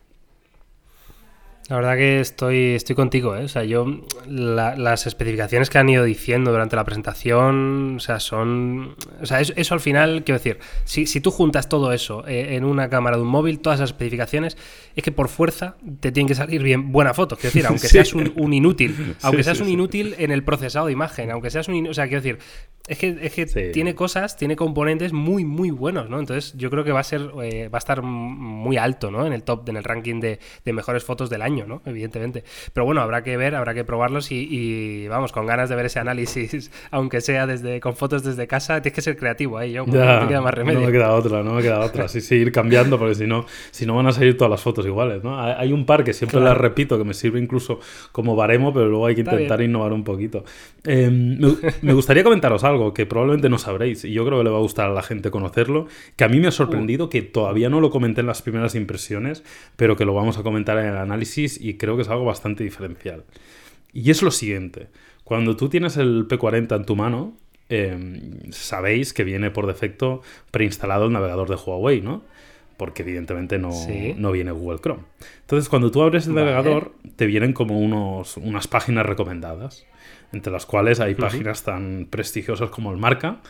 [1.69, 3.45] La verdad que estoy, estoy contigo, ¿eh?
[3.45, 3.85] O sea, yo
[4.27, 8.95] las especificaciones que han ido diciendo durante la presentación, o sea, son...
[9.21, 12.65] O sea, eso, al final, quiero decir, si, si tú juntas todo eso eh, en
[12.65, 14.57] una cámara de un móvil, todas esas especificaciones,
[14.95, 17.37] es que por fuerza te tiene que salir bien buena foto.
[17.37, 21.31] Quiero decir, aunque seas un, inútil, aunque seas un inútil en el procesado de imagen,
[21.31, 21.87] aunque seas un...
[21.87, 22.39] O sea, quiero decir,
[22.85, 26.19] es que, es que tiene cosas, tiene componentes muy, muy buenos, ¿no?
[26.19, 29.25] Entonces yo creo que va a ser, eh, va a estar muy alto, ¿no?
[29.25, 31.81] En el top, en el ranking de, de mejores fotos del año, ¿no?
[31.85, 32.43] Evidentemente.
[32.73, 35.99] Pero bueno, habrá que ver, habrá que probarlos y, vamos, con ganas de ver ese
[35.99, 39.93] análisis, aunque sea desde con fotos desde casa, tienes que ser creativo ahí, yo, no
[39.93, 40.81] me queda más remedio.
[40.81, 42.09] No me queda otra, no me queda otra.
[42.09, 44.85] Sí, sí, ir cambiando, porque si no, si no van a salir todas las fotos
[44.85, 45.39] iguales, ¿no?
[45.41, 47.79] Hay un par que siempre las repito, que me sirve incluso
[48.11, 50.43] como baremo, pero luego hay que intentar innovar un poquito.
[50.85, 51.37] Em,
[51.81, 54.61] me, gustaría comentaros algo que probablemente no sabréis, y yo creo que le va a
[54.61, 57.89] gustar a la gente conocerlo, que a mí me ha sorprendido, que todavía no lo
[57.89, 59.43] comenté en las primeras impresiones,
[59.75, 62.63] pero que lo vamos a comentar en el análisis y creo que es algo bastante
[62.63, 63.23] diferencial.
[63.93, 64.87] Y es lo siguiente,
[65.23, 67.33] cuando tú tienes el P40 en tu mano,
[67.69, 72.23] em, sabéis que viene por defecto preinstalado el navegador de Huawei, ¿no?
[72.77, 73.71] Porque evidentemente no,
[74.17, 75.03] no viene Google Chrome.
[75.41, 79.85] Entonces, cuando tú abres el navegador, te vienen como unos, unas páginas recomendadas,
[80.33, 83.41] entre las cuales hay páginas tan prestigiosas como el Marca.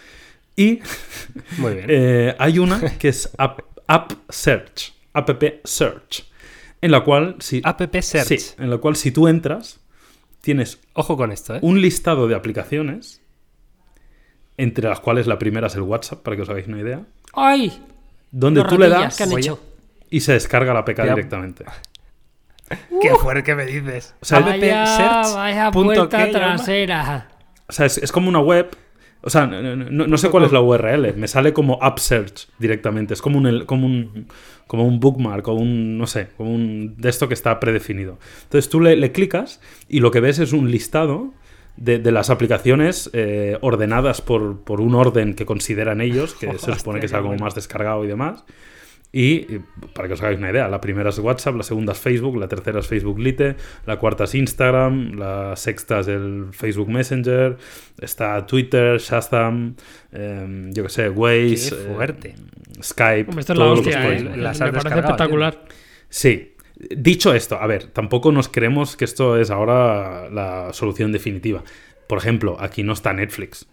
[0.55, 0.79] Y
[1.65, 5.29] eh, hay una que es App, App Search, App
[5.63, 6.25] Search
[6.81, 8.27] en la cual si app search.
[8.27, 9.79] Sí, en la cual si tú entras
[10.41, 11.59] tienes ojo con esto ¿eh?
[11.61, 13.21] un listado de aplicaciones
[14.57, 17.05] entre las cuales la primera es el WhatsApp para que os hagáis una idea.
[17.31, 17.81] Ay
[18.33, 19.17] donde tú le das
[20.09, 21.65] y se descarga la APK directamente
[23.01, 27.27] qué fuerte que me dices o sea, vaya, vaya puerta trasera
[27.67, 28.75] o sea es, es como una web
[29.25, 31.15] o sea, no, sé cuál es la URL.
[31.15, 33.13] Me sale como App Search directamente.
[33.13, 34.27] Es como un, como un,
[34.67, 38.19] como un bookmark o un, no sé, como un de esto que está predefinido.
[38.43, 41.33] Entonces tú le, clicas y lo que ves es un listado
[41.77, 46.99] de, las aplicaciones eh, ordenadas por, por, un orden que consideran ellos, que se supone
[46.99, 48.43] que es algo más descargado y demás.
[49.15, 49.59] Y
[49.93, 52.47] para que os hagáis una idea, la primera es WhatsApp, la segunda es Facebook, la
[52.47, 57.55] tercera es Facebook Lite, la cuarta es Instagram, la sexta es el Facebook Messenger,
[58.01, 59.75] está Twitter, Shazam,
[60.11, 62.29] em, yo que sé, Waze, fuerte.
[62.29, 64.23] Em, Skype, esto todos la hostia, ¿eh?
[64.23, 65.63] me parece espectacular.
[66.09, 66.55] Sí.
[66.75, 71.63] Dicho esto, a ver, tampoco nos creemos que esto es ahora la solución definitiva.
[72.07, 73.67] Por ejemplo, aquí no está Netflix.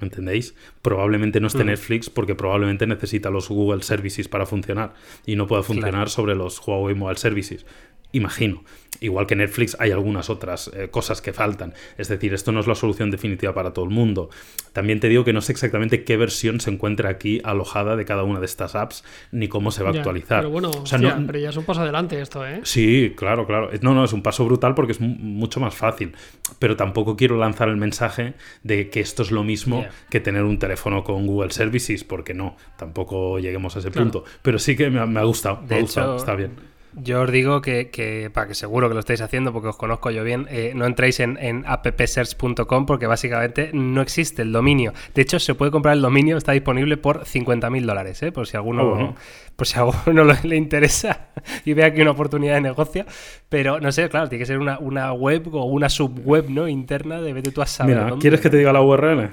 [0.00, 0.54] ¿Me entendéis?
[0.82, 1.66] Probablemente no esté mm.
[1.68, 4.94] Netflix porque probablemente necesita los Google Services para funcionar
[5.26, 7.66] y no pueda funcionar sobre los Huawei Mobile Services.
[8.12, 8.62] Imagino.
[9.00, 11.72] Igual que Netflix hay algunas otras eh, cosas que faltan.
[11.96, 14.28] Es decir, esto no es la solución definitiva para todo el mundo.
[14.74, 18.24] También te digo que no sé exactamente qué versión se encuentra aquí alojada de cada
[18.24, 20.40] una de estas apps ni cómo se va a actualizar.
[20.40, 20.70] Pero bueno,
[21.26, 22.60] pero ya es un paso adelante esto, ¿eh?
[22.64, 23.70] Sí, claro, claro.
[23.80, 26.14] No, no, es un paso brutal porque es mucho más fácil.
[26.58, 28.34] Pero tampoco quiero lanzar el mensaje
[28.64, 32.56] de que esto es lo mismo que tener un teléfono con Google Services, porque no,
[32.76, 34.24] tampoco lleguemos a ese punto.
[34.42, 36.70] Pero sí que me ha, gustado, me ha gustado, está bien.
[36.94, 40.24] Yo os digo que, para que seguro que lo estáis haciendo, porque os conozco yo
[40.24, 44.92] bien, eh, no entréis en, en appsearch.com porque básicamente no existe el dominio.
[45.14, 48.32] De hecho, se puede comprar el dominio, está disponible por 50.000 dólares, ¿eh?
[48.32, 49.14] por si alguno, oh,
[49.54, 51.28] por si a alguno le interesa
[51.64, 53.04] y ve aquí una oportunidad de negocio.
[53.48, 56.66] Pero no sé, claro, tiene que ser una, web o una subweb ¿no?
[56.66, 57.96] interna de vete tú a saber.
[57.96, 59.30] Mira, ¿quieres que te diga la URL?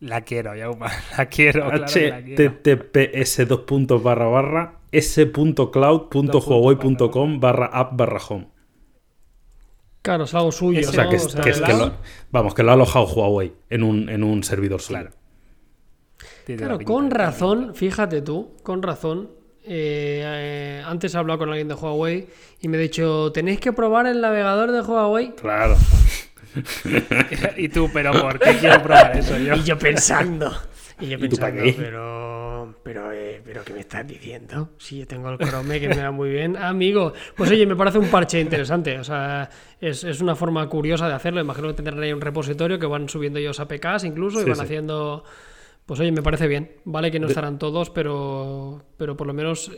[0.00, 0.90] La quiero, Yauma.
[1.18, 1.70] La quiero.
[1.70, 8.48] https dos puntos barra barra s.cloud.huawei.com barra app barra home.
[10.02, 10.86] Claro, es algo suyo.
[10.88, 11.18] O sea, que,
[12.30, 15.08] vamos, que lo ha alojado Huawei en un, en un servidor suyo.
[16.46, 19.30] Claro, con razón, fíjate tú, con razón.
[19.64, 22.28] Eh, eh, antes he hablado con alguien de Huawei
[22.60, 25.34] y me ha dicho, tenéis que probar el navegador de Huawei.
[25.34, 25.76] Claro.
[27.56, 29.54] y tú, pero ¿por qué quiero probar eso yo?
[29.54, 30.52] Y yo pensando.
[30.98, 34.70] Y yo pensando, pero, pero, eh, pero, ¿qué me estás diciendo?
[34.78, 36.56] Si yo tengo el Chrome que me va muy bien.
[36.56, 38.98] amigo, pues oye, me parece un parche interesante.
[38.98, 39.50] O sea,
[39.80, 41.40] es, es una forma curiosa de hacerlo.
[41.40, 45.24] Imagino que tendrán ahí un repositorio que van subiendo ellos APKs incluso y van haciendo...
[45.84, 46.72] Pues oye, me parece bien.
[46.84, 49.70] Vale que no estarán todos, pero, pero por lo menos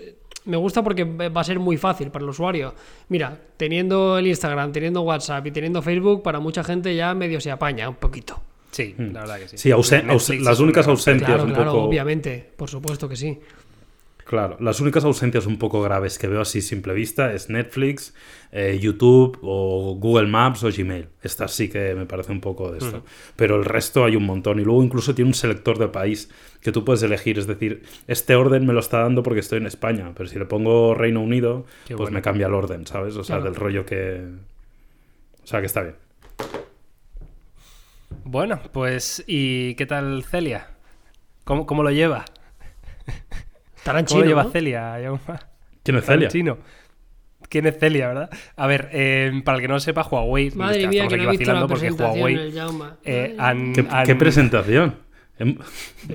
[0.45, 2.75] me gusta porque va a ser muy fácil para el usuario.
[3.09, 7.51] Mira, teniendo el Instagram, teniendo WhatsApp y teniendo Facebook, para mucha gente ya medio se
[7.51, 8.41] apaña un poquito.
[8.71, 9.13] Sí, hmm.
[9.13, 9.59] la verdad que sí.
[9.59, 11.83] Sí, las únicas ausencias un poco.
[11.83, 13.39] Obviamente, por supuesto que sí.
[14.29, 18.13] Claro, las únicas ausencias un poco graves que veo así simple vista es Netflix,
[18.53, 21.09] eh, YouTube o Google Maps o Gmail.
[21.23, 23.05] Esta sí que me parece un poco de esto.
[23.37, 24.61] Pero el resto hay un montón.
[24.61, 27.39] Y luego incluso tiene un selector de país que tú puedes elegir.
[27.39, 30.13] Es decir, este orden me lo está dando porque estoy en España.
[30.15, 31.65] Pero si le pongo Reino Unido,
[31.97, 33.17] pues me cambia el orden, ¿sabes?
[33.17, 34.27] O sea, del rollo que...
[35.43, 35.97] O sea, que está bien.
[38.25, 40.69] Bueno, pues ¿y qué tal Celia?
[41.45, 42.27] ¿Cómo, cómo lo lleva?
[44.09, 44.99] ¿Cómo lo lleva Celia?
[45.83, 46.29] ¿Quién es Celia?
[46.29, 46.59] Chino.
[47.49, 48.31] ¿Quién es Celia, verdad?
[48.57, 50.51] A ver, eh, para el que no sepa, Huawei.
[50.53, 52.53] Madre mía, que no he visto la porque Huawei.
[53.05, 54.97] Eh, han, ¿Qué, ¿Qué, presentación?
[55.39, 55.57] Em-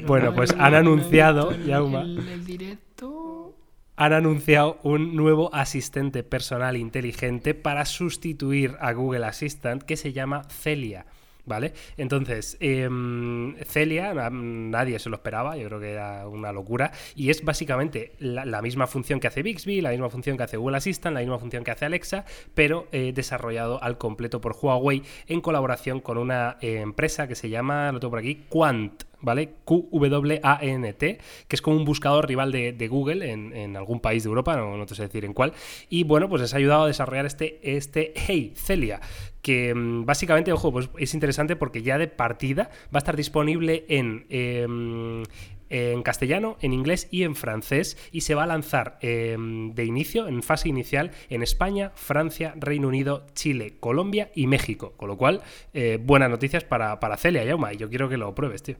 [0.05, 3.55] bueno, pues han anunciado, el directo.
[3.95, 10.43] Han anunciado un nuevo asistente personal inteligente para sustituir a Google Assistant que se llama
[10.49, 11.05] Celia.
[11.45, 11.73] ¿Vale?
[11.97, 17.43] Entonces, em, Celia, nadie se lo esperaba, yo creo que era una locura, y es
[17.43, 21.19] básicamente la, misma función que hace Bixby, la misma función que hace Google Assistant, la
[21.19, 22.23] misma función que hace Alexa,
[22.53, 27.49] pero eh, desarrollado al completo por Huawei en colaboración con una eh, empresa que se
[27.49, 29.03] llama, lo tengo por aquí, Quant.
[29.24, 29.55] ¿Vale?
[29.65, 31.17] Q-W-A-N-T,
[31.47, 34.86] que es como un buscador rival de, Google en, algún país de Europa, no, no
[34.86, 35.53] te sé decir en cuál.
[35.89, 38.99] Y bueno, pues les ha ayudado a desarrollar este, este Hey Celia,
[39.41, 43.86] que mm, básicamente, ojo, pues es interesante porque ya de partida va a estar disponible
[43.88, 45.24] en, em,
[45.69, 50.28] en castellano, en inglés y en francés y se va a lanzar em, de inicio,
[50.28, 54.93] en fase inicial, en España, Francia, Reino Unido, Chile, Colombia y México.
[54.97, 55.41] Con lo cual,
[55.74, 58.76] eh, buenas noticias para, para Celia, Yauma, y yo quiero que lo pruebes, tío.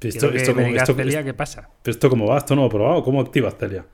[0.00, 1.70] Esto, esto, Celia, ¿qué pasa?
[1.84, 2.38] ¿Esto cómo va?
[2.38, 3.02] ¿Esto no lo he probado?
[3.02, 3.84] ¿Cómo activas Celia?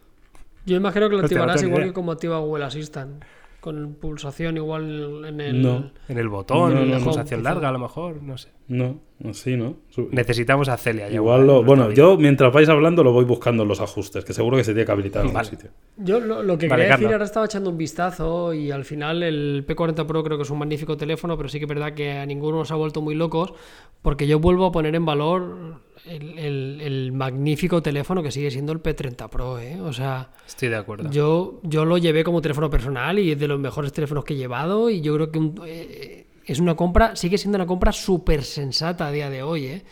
[0.66, 3.24] Yo imagino que lo activarás igual que como activa Google Assistant
[3.62, 8.20] con pulsación igual en el, en el botón, en la pulsación larga a lo mejor,
[8.20, 8.48] no sé.
[8.66, 8.98] No,
[9.30, 9.76] así no.
[10.10, 11.08] Necesitamos a Celia.
[11.08, 14.56] Igual lo, bueno, yo mientras vais hablando lo voy buscando en los ajustes, que seguro
[14.56, 15.70] que se tiene que habilitar en sitio.
[15.96, 20.06] Yo lo, que quería decir ahora estaba echando un vistazo y al final el P40
[20.06, 22.58] Pro creo que es un magnífico teléfono, pero sí que es verdad que a ninguno
[22.58, 23.54] nos ha vuelto muy locos,
[24.02, 29.28] porque yo vuelvo a poner en valor el, magnífico teléfono que sigue siendo el P30
[29.28, 29.80] Pro, ¿eh?
[29.80, 30.30] O sea...
[30.46, 31.10] Estoy de acuerdo.
[31.10, 34.36] Yo, yo lo llevé como teléfono personal y es de los mejores teléfonos que he
[34.36, 39.06] llevado y yo creo que eh, es una compra, sigue siendo una compra súper sensata
[39.06, 39.84] a día de hoy, ¿eh?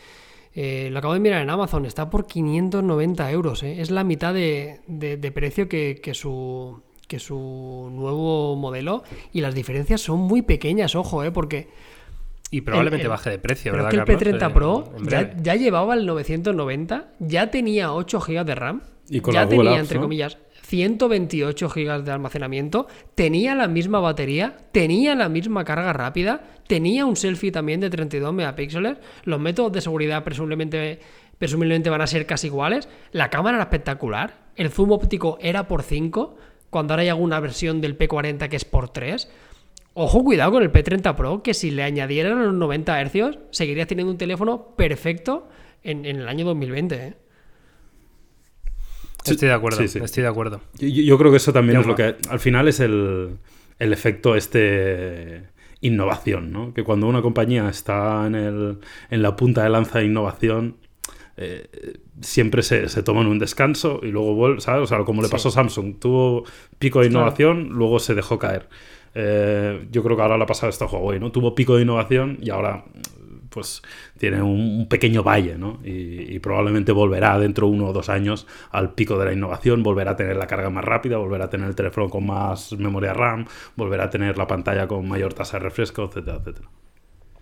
[0.55, 0.89] ¿eh?
[0.91, 3.81] lo acabo de mirar en Amazon, está por 590 euros, ¿eh?
[3.81, 4.81] es la mitad de,
[5.35, 9.03] precio que, que, su, que su nuevo modelo
[9.33, 11.31] y las diferencias son muy pequeñas, ojo, ¿eh?
[11.31, 11.69] porque
[12.51, 13.91] y probablemente baje de precio, ¿verdad?
[13.91, 14.93] que el P30 Pro
[15.43, 20.01] ya, llevaba el 990, ya tenía 8 GB de RAM, y con ya tenía, entre
[20.01, 27.07] comillas, 128 GB de almacenamiento, tenía la misma batería, tenía la misma carga rápida, tenía
[27.07, 31.01] un selfie también de 32 megapíxeles, los métodos de seguridad presumiblemente,
[31.39, 35.83] presumiblemente van a ser casi iguales, la cámara era espectacular, el zoom óptico era por
[35.83, 36.37] 5,
[36.71, 39.29] cuando ahora hay alguna versión del P40 que es por 3.
[40.03, 44.11] Ojo, cuidado con el P30 Pro, que si le añadieran los 90 Hz, seguiría teniendo
[44.11, 45.47] un teléfono perfecto
[45.83, 46.95] en, en el año 2020.
[46.95, 47.15] ¿eh?
[49.27, 50.63] Estoy de acuerdo, estoy de acuerdo.
[50.79, 53.37] Yo, creo que eso también es lo que al final es el,
[53.79, 55.51] el, efecto este
[55.83, 56.73] innovación, ¿no?
[56.73, 58.79] Que cuando una compañía está en, el,
[59.11, 60.79] en la punta de lanza de innovación,
[61.37, 61.69] eh,
[62.23, 64.85] siempre se, se, toman un descanso y luego vuelve, ¿sabes?
[64.85, 66.45] O sea, como le pasó a Samsung, tuvo
[66.79, 68.67] pico de innovación, luego se dejó caer.
[69.15, 71.33] Eh, yo creo que ahora le ha pasado esto a Huawei, ¿no?
[71.33, 72.85] Tuvo pico de innovación y ahora
[73.51, 73.83] pues
[74.17, 75.81] tiene un, pequeño valle, ¿no?
[75.85, 80.13] Y, probablemente volverá dentro de uno o dos años al pico de la innovación, volverá
[80.13, 83.47] a tener la carga más rápida, volverá a tener el teléfono con más memoria RAM,
[83.77, 86.69] volverá a tener la pantalla con mayor tasa de refresco, etcétera, etcétera.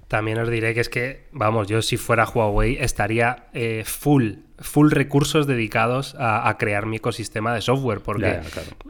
[0.09, 4.91] También os diré que es que, vamos, yo si fuera Huawei estaría eh, full full
[4.91, 8.01] recursos dedicados a, crear mi ecosistema de software.
[8.01, 8.41] Porque,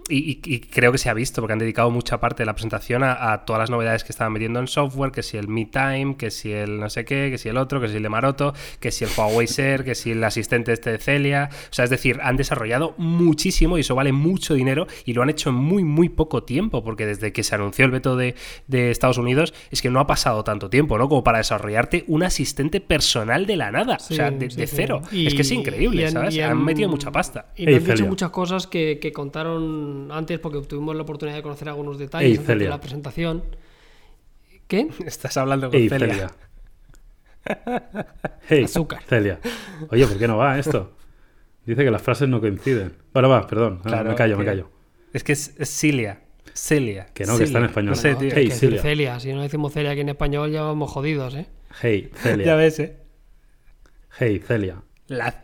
[0.09, 3.45] y, creo que se ha visto, porque han dedicado mucha parte de la presentación a,
[3.45, 6.53] todas las novedades que estaban metiendo en software, que si el Me Time, que si
[6.53, 9.05] el no sé qué, que si el otro, que si el de Maroto, que si
[9.05, 11.51] el Huawei Share, que si el asistente este de Celia.
[11.71, 15.31] O sea, es decir, han desarrollado muchísimo y eso vale mucho dinero y lo han
[15.31, 18.35] hecho en muy, muy poco tiempo, porque desde que se anunció el veto de,
[18.69, 21.09] Estados Unidos es que no ha pasado tanto tiempo, ¿no?
[21.09, 25.03] Como para desarrollarte un asistente personal de la nada, o sea, de, cero.
[25.12, 26.39] es que sí increíble, ¿sabes?
[26.39, 27.53] han, metido mucha pasta.
[27.57, 31.99] Y han dicho muchas cosas que, contaron antes porque tuvimos la oportunidad de conocer algunos
[31.99, 33.45] detalles de la presentación.
[34.67, 34.89] ¿Qué?
[35.07, 36.31] Estás hablando con Celia.
[38.49, 39.03] hey, Azúcar.
[39.09, 39.41] Celia.
[39.91, 40.93] Oye, ¿por qué no va esto?
[41.65, 42.95] Dice que las frases no coinciden.
[43.13, 43.81] Bueno, va, perdón.
[43.85, 44.71] me callo, me callo.
[45.13, 46.23] Es que es, Cilia.
[46.55, 47.07] Celia.
[47.13, 47.91] Que no, que está en español.
[47.91, 48.31] No sé, tío.
[48.35, 48.83] Hey, Celia.
[48.83, 49.21] Celia.
[49.21, 51.47] Si no decimos Celia aquí en español, ya vamos jodidos, ¿eh?
[51.81, 52.47] Hey, Celia.
[52.47, 52.97] ya ves, ¿eh?
[54.19, 54.83] Hey, Celia.
[55.07, 55.43] La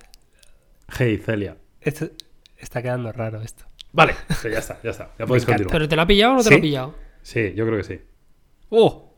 [0.88, 1.56] Hey, Celia.
[1.80, 2.08] Esto
[2.56, 3.64] está quedando raro esto.
[3.92, 5.10] Vale, ya está, ya está.
[5.18, 5.72] Ya podéis continuar.
[5.72, 6.94] ¿Pero te lo ha pillado o no te lo ha pillado?
[7.22, 8.00] Sí, yo creo que sí.
[8.70, 9.10] ¡Oh!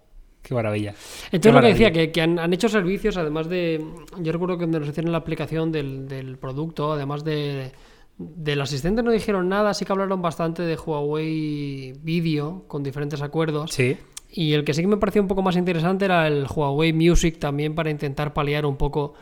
[0.42, 0.94] ¡Qué maravilla!
[1.32, 3.84] Entonces lo que decía, que, han, hecho servicios, además de...
[4.18, 7.72] Yo recuerdo que cuando nos hicieron la aplicación del, producto, además de...
[8.18, 13.72] Del asistente no dijeron nada, sí que hablaron bastante de Huawei Video con diferentes acuerdos.
[13.72, 13.98] Sí.
[14.30, 17.38] Y el que sí que me pareció un poco más interesante era el Huawei Music
[17.38, 19.14] también para intentar paliar un poco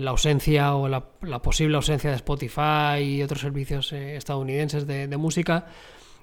[0.00, 1.02] la ausencia o la,
[1.42, 5.66] posible ausencia de Spotify y otros servicios eh, estadounidenses de, música.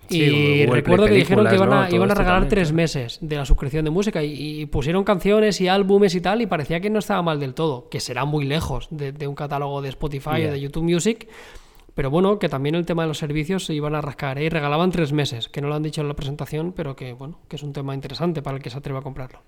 [0.10, 1.72] y recuerdo que dijeron que iban
[2.12, 6.22] a, regalar tres meses de la suscripción de música y, pusieron canciones y álbumes y
[6.22, 9.36] tal y parecía que no estaba mal del todo, que será muy lejos de, un
[9.36, 11.28] catálogo de Spotify o de YouTube Music.
[11.96, 14.46] Pero bueno, que también el tema de los servicios se iban a rascar ¿eh?
[14.46, 17.40] y regalaban tres meses, que no lo han dicho en la presentación, pero que bueno,
[17.50, 19.42] que es un tema interesante para el que se atreva a comprarlo.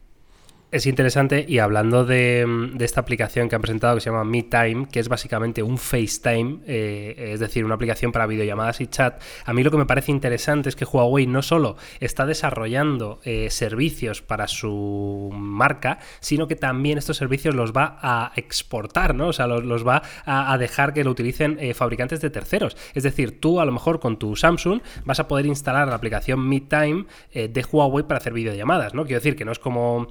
[0.71, 5.01] Es interesante y hablando de, esta aplicación que han presentado que se llama MeTime, que
[5.01, 9.63] es básicamente un FaceTime, eh, es decir, una aplicación para videollamadas y chat, a mí
[9.63, 14.47] lo que me parece interesante es que Huawei no solo está desarrollando eh, servicios para
[14.47, 19.27] su marca, sino que también estos servicios los va a exportar, ¿no?
[19.27, 22.77] O sea, los, va a, dejar que lo utilicen eh, fabricantes de terceros.
[22.93, 26.47] Es decir, tú a lo mejor con tu Samsung vas a poder instalar la aplicación
[26.47, 29.03] MeTime de Huawei para hacer videollamadas, ¿no?
[29.03, 30.07] Quiero decir que no es como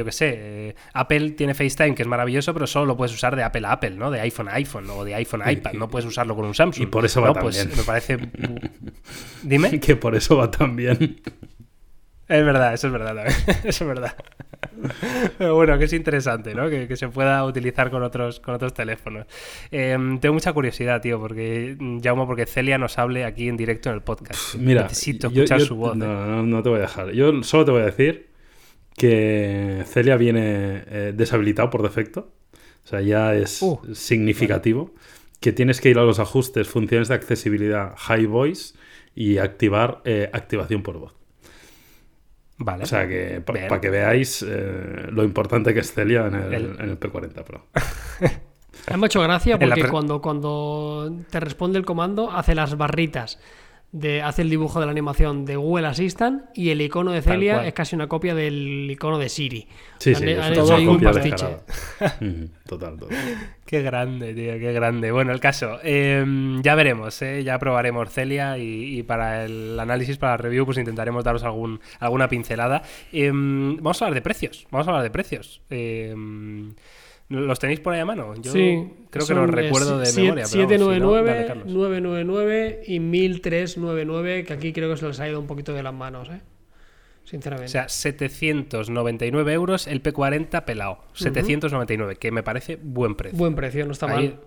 [0.00, 3.36] yo qué sé, eh, Apple tiene FaceTime, que es maravilloso, pero solo lo puedes usar
[3.36, 4.10] de Apple a Apple, ¿no?
[4.10, 6.84] De iPhone a iPhone o de iPhone a iPad, no puedes usarlo con un Samsung.
[6.84, 7.76] Y por eso va no, tan pues bien.
[7.76, 8.18] Me parece.
[9.42, 9.78] Dime.
[9.78, 11.20] Que por eso va tan bien.
[12.28, 13.36] Es verdad, eso es verdad también.
[13.64, 14.14] eso es verdad.
[15.36, 16.70] Pero bueno, que es interesante, ¿no?
[16.70, 19.26] Que, se pueda utilizar con otros, con otros teléfonos.
[19.70, 23.96] Em, tengo mucha curiosidad, tío, porque llamo porque Celia nos hable aquí en directo en
[23.96, 24.54] el podcast.
[24.54, 25.94] Mira, necesito escuchar su voz.
[25.96, 26.26] No, ¿eh?
[26.28, 27.10] no, no, te voy a dejar.
[27.10, 28.29] Yo solo te voy a decir
[28.96, 32.32] que Celia viene eh, deshabilitado por defecto.
[32.84, 34.92] O sea, ya es uh, significativo.
[35.40, 38.74] Que tienes que ir a los ajustes, funciones de accesibilidad, high voice
[39.14, 41.14] y activar eh, activación por voz.
[42.58, 42.84] Vale.
[42.84, 47.42] O sea que para que veáis eh, lo importante que es Celia en el, P40
[47.42, 47.66] Pro.
[48.94, 53.38] Me ha hecho gracia porque cuando, cuando te responde el comando hace las barritas
[54.22, 57.72] hace el dibujo de la animación de Google Assistant y el icono de Celia es
[57.72, 59.66] casi una copia del icono de Siri.
[59.98, 61.46] Sí, sí, han, hecho un pastiche.
[62.66, 63.18] total, total.
[63.66, 65.10] Qué grande, tío, qué grande.
[65.10, 67.42] Bueno, el caso, em, ya veremos, ¿eh?
[67.42, 72.28] ya probaremos Celia y, para el análisis, para la review, pues intentaremos daros algún, alguna
[72.28, 72.82] pincelada.
[73.12, 75.62] Em, vamos a hablar de precios, vamos a hablar de precios.
[77.30, 78.34] ¿Los tenéis por ahí a mano?
[78.42, 80.46] Yo sí, creo que los recuerdo de memoria.
[80.46, 85.84] 799, 999 y 1399, que aquí creo que se les ha ido un poquito de
[85.84, 86.40] las manos, ¿eh?
[87.24, 87.66] Sinceramente.
[87.66, 91.04] O sea, 799 euros el P40 pelado.
[91.12, 93.38] 799, que me parece buen precio.
[93.38, 94.40] Buen precio, no está mal.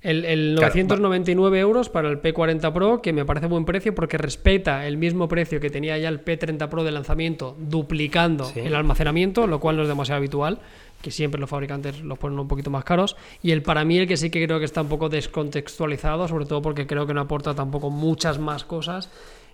[0.00, 4.96] El, 999 euros para el P40 Pro, que me parece buen precio porque respeta el
[4.96, 9.76] mismo precio que tenía ya el P30 Pro de lanzamiento, duplicando el almacenamiento, lo cual
[9.76, 10.60] no es demasiado habitual,
[11.02, 13.16] que siempre los fabricantes los ponen un poquito más caros.
[13.42, 16.46] Y el para mí, el que sí que creo que está un poco descontextualizado, sobre
[16.46, 19.10] todo porque creo que no aporta tampoco muchas más cosas,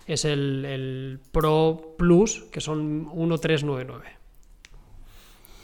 [0.07, 4.25] es el, el Pro Plus, que son 1399.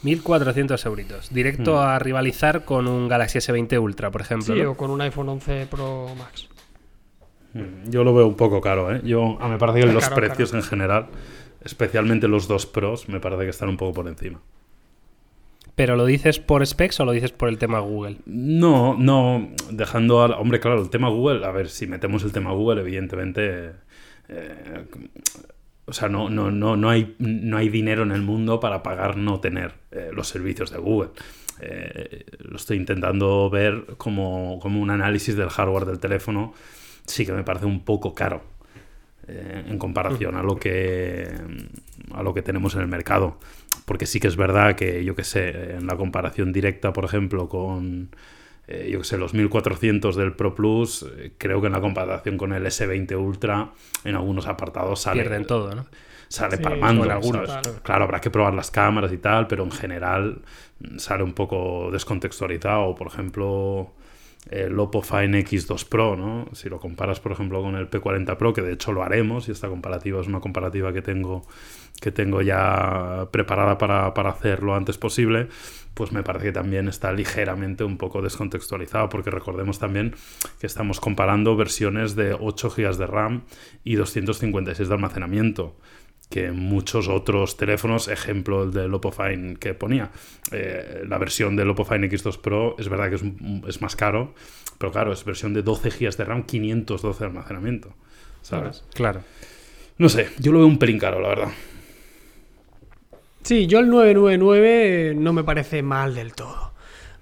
[0.02, 1.30] 1.400 euritos.
[1.30, 1.78] Directo hmm.
[1.78, 4.54] a rivalizar con un Galaxy S20 Ultra, por ejemplo.
[4.54, 6.48] Sí, o con un iPhone 11 Pro Max.
[7.52, 9.00] Hmm, yo lo veo un poco caro, ¿eh?
[9.04, 11.08] Yo, a me parece que los precios en general,
[11.62, 14.40] especialmente los dos Pros, me parece que están un poco por encima.
[15.74, 18.18] ¿Pero lo dices por specs o lo dices por el tema Google?
[18.26, 20.32] No, no, dejando al...
[20.32, 23.72] Hombre, claro, el tema Google, a ver, si metemos el tema Google, evidentemente...
[24.28, 24.84] Eh,
[25.90, 29.16] o sea, no, no, no, no, hay, no hay dinero en el mundo para pagar
[29.16, 31.10] no tener eh, los servicios de Google.
[31.60, 36.54] Eh, lo estoy intentando ver como, un análisis del hardware del teléfono.
[37.06, 38.42] Sí que me parece un poco caro
[39.26, 41.28] eh, en comparación a lo, que,
[42.12, 43.38] a lo que tenemos en el mercado.
[43.84, 47.48] Porque sí que es verdad que, yo qué sé, en la comparación directa, por ejemplo,
[47.48, 48.10] con
[48.70, 52.38] eh, yo que sé, los 1400 del Pro Plus, eh, creo que en la comparación
[52.38, 53.70] con el S20 Ultra,
[54.04, 55.22] en algunos apartados sale.
[55.22, 55.86] Pierden todo, ¿no?
[56.28, 57.50] Sale palmando en algunos.
[57.82, 60.42] Claro, habrá que probar las cámaras y tal, pero en general
[60.78, 62.94] mm, sale un poco descontextualizado.
[62.94, 63.92] Por ejemplo,
[64.48, 66.48] el Oppo Fine X2 Pro, ¿no?
[66.52, 69.52] Si lo comparas, por ejemplo, con el P40 Pro, que de hecho lo haremos, y
[69.52, 71.46] esta comparativa es una comparativa que tengo,
[72.00, 75.48] que tengo ya preparada para, para hacer lo antes posible
[75.94, 80.14] pues me parece que también está ligeramente un poco descontextualizado, porque recordemos también
[80.58, 83.42] que estamos comparando versiones de 8 GB de RAM
[83.84, 85.76] y 256 de almacenamiento
[86.30, 90.10] que muchos otros teléfonos, ejemplo el del Oppo Fine que ponía.
[90.52, 94.32] Eh, la versión del Oppo Fine X2 Pro es verdad que es, más caro,
[94.78, 97.92] pero claro, es versión de 12 GB de RAM, 512 de almacenamiento.
[98.42, 98.84] ¿Sabes?
[98.94, 99.22] Claro.
[99.98, 101.48] No sé, yo lo veo un pelín caro, la verdad.
[103.42, 106.72] Sí, yo el 999 no me parece mal del todo.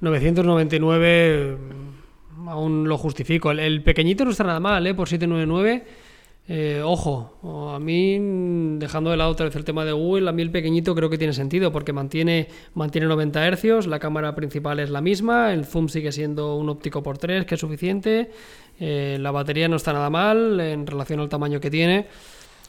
[0.01, 3.51] 999 mm, aún lo justifico.
[3.53, 4.95] El, pequeñito no está nada mal, ¿eh?
[4.95, 6.08] Por 799.
[6.51, 8.19] Eh, ojo, a mí,
[8.79, 11.19] dejando de lado otra vez el tema de Google, a mí el pequeñito creo que
[11.19, 15.89] tiene sentido porque mantiene, mantiene 90 Hz, la cámara principal es la misma, el zoom
[15.89, 18.31] sigue siendo un óptico por 3, que es suficiente,
[18.81, 22.07] eh, la batería no está nada mal en relación al tamaño que tiene,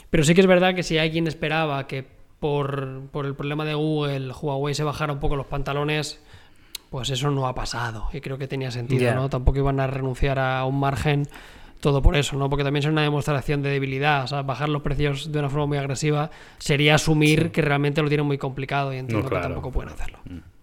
[0.10, 2.06] pero sí que es verdad que si alguien esperaba que
[2.42, 6.20] por, por el problema de Google, Huawei se bajara un poco los pantalones,
[6.90, 8.10] pues eso no ha pasado.
[8.12, 9.30] Y creo que tenía sentido, ¿no?
[9.30, 11.28] Tampoco iban a renunciar a un margen
[11.80, 12.50] todo por eso, ¿no?
[12.50, 14.24] Porque también es una demostración de debilidad.
[14.24, 18.10] O sea, bajar los precios de una forma muy agresiva sería asumir que realmente lo
[18.10, 20.20] tienen muy complicado y entiendo que tampoco pueden hacerlo.
[20.26, 20.59] Mm.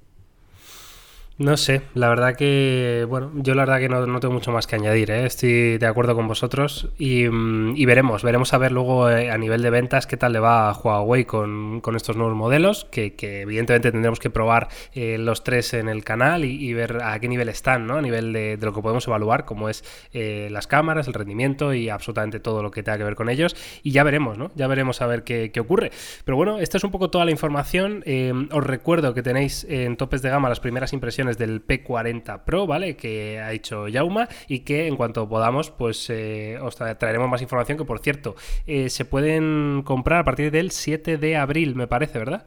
[1.38, 4.76] No sé, la verdad que, bueno, yo la verdad que no, tengo mucho más que
[4.76, 5.26] añadir, ¿eh?
[5.26, 9.60] estoy de acuerdo con vosotros y, mm, veremos, veremos a ver luego eh, a nivel
[9.60, 14.18] de ventas qué tal le va a Huawei con, estos nuevos modelos, que, evidentemente tendremos
[14.18, 17.96] que probar eh, los tres en el canal y, ver a qué nivel están, ¿no?
[17.96, 19.84] A nivel de, lo que podemos evaluar, como es
[20.14, 23.90] las cámaras, el rendimiento y absolutamente todo lo que tenga que ver con ellos y
[23.90, 24.52] ya veremos, ¿no?
[24.54, 25.90] Ya veremos a ver qué, qué ocurre.
[26.24, 28.02] Pero bueno, esta es un poco toda la información.
[28.50, 32.96] os recuerdo que tenéis en topes de gama las primeras impresiones del P40 Pro, ¿vale?
[32.96, 37.76] Que ha hecho Yauma y que en cuanto podamos, pues eh, os traeremos más información
[37.76, 42.18] que, por cierto, eh, se pueden comprar a partir del 7 de abril, me parece,
[42.18, 42.46] ¿verdad?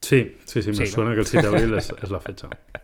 [0.00, 2.48] Sí, sí, sí, me suena que el 7 de abril es la fecha.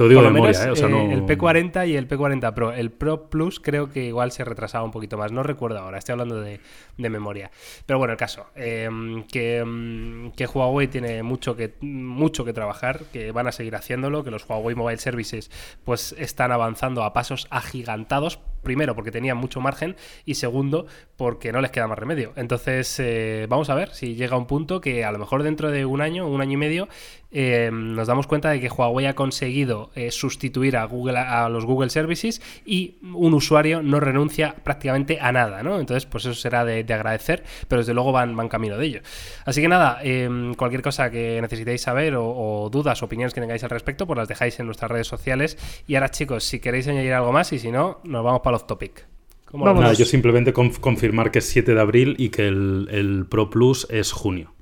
[0.00, 0.70] Todo digo de memoria, ¿eh?
[0.70, 2.72] O sea, eh, El P40 y el P40 Pro.
[2.72, 5.30] El Pro Plus creo que igual se retrasaba un poquito más.
[5.30, 6.58] No recuerdo ahora, estoy hablando de,
[6.96, 7.50] memoria.
[7.84, 8.46] Pero bueno, el caso.
[8.54, 13.76] Em, que, em, que, Huawei tiene mucho que, mucho que trabajar, que van a seguir
[13.76, 15.50] haciéndolo, que los Huawei Mobile Services
[15.84, 18.38] pues están avanzando a pasos agigantados.
[18.62, 19.96] Primero, porque tenían mucho margen.
[20.24, 20.86] Y segundo,
[21.16, 22.32] porque no les queda más remedio.
[22.36, 25.84] Entonces, eh, vamos a ver si llega un punto que a lo mejor dentro de
[25.84, 26.88] un año, un año y medio,
[27.30, 31.64] em, nos damos cuenta de que Huawei ha conseguido eh, sustituir a Google a, los
[31.64, 35.80] Google Services y un usuario no renuncia prácticamente a nada, ¿no?
[35.80, 39.00] Entonces, pues eso será de, agradecer, pero desde luego van, van camino de ello.
[39.44, 43.70] Así que nada, em, cualquier cosa que necesitéis saber o, dudas, opiniones que tengáis al
[43.70, 45.58] respecto, pues las dejáis en nuestras redes sociales.
[45.86, 48.66] Y ahora, chicos, si queréis añadir algo más y si no, nos vamos para los
[48.66, 49.06] topic.
[49.52, 53.86] Nada, yo simplemente confirmar que es 7 de abril y que el, el Pro Plus
[53.90, 54.54] es junio.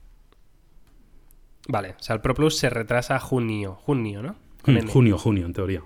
[1.68, 4.36] Vale, o sea, el Pro Plus se retrasa a junio, junio, ¿no?
[4.90, 5.82] junio, junio, en teoría.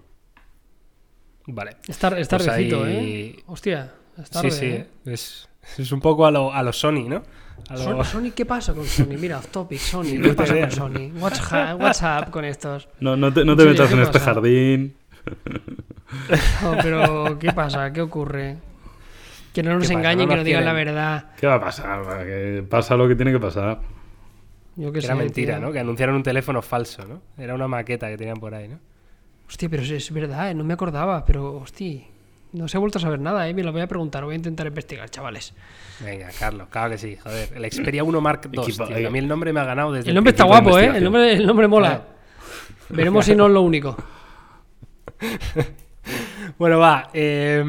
[1.46, 1.76] Vale.
[1.88, 3.42] Está, está pues ¿eh?
[3.46, 4.66] Hostia, está Sí, sí.
[4.66, 4.86] ¿eh?
[5.04, 7.22] Es, es, un poco a lo, a lo Sony, ¿no?
[8.04, 9.16] Sony, ¿qué pasa con Sony?
[9.18, 11.10] Mira, off topic, Sony, ¿qué pasa con Sony?
[11.18, 12.88] What's, up con estos?
[13.00, 14.94] No, no te, no te metas en este jardín.
[16.62, 17.92] No, pero ¿qué pasa?
[17.92, 18.58] ¿Qué ocurre?
[19.52, 21.30] Que no nos engañen, No que nos digan la verdad.
[21.38, 22.06] ¿Qué va a pasar?
[22.06, 23.80] Va, que pasa lo que tiene que pasar.
[24.76, 25.06] Yo qué Que sé.
[25.08, 25.66] era mentira, tío.
[25.66, 25.72] ¿no?
[25.72, 27.20] Que anunciaron un teléfono falso, ¿no?
[27.36, 28.78] Era una maqueta que tenían por ahí, ¿no?
[29.48, 30.54] Hostia, pero es, verdad, ¿eh?
[30.54, 32.02] no me acordaba, pero hostia.
[32.52, 33.54] No se ha vuelto a saber nada, ¿eh?
[33.54, 35.54] Me lo voy a preguntar, voy a intentar investigar, chavales.
[36.04, 37.50] Venga, Carlos, claro que sí, joder.
[37.54, 39.08] El Xperia 1 Mark II, Equipo- tío.
[39.08, 40.92] A mí el nombre me ha ganado desde El nombre está guapo, ¿eh?
[40.96, 42.02] El nombre, el nombre mola.
[42.90, 43.96] Veremos si no es lo único.
[46.58, 47.08] Bueno, va.
[47.12, 47.62] eh,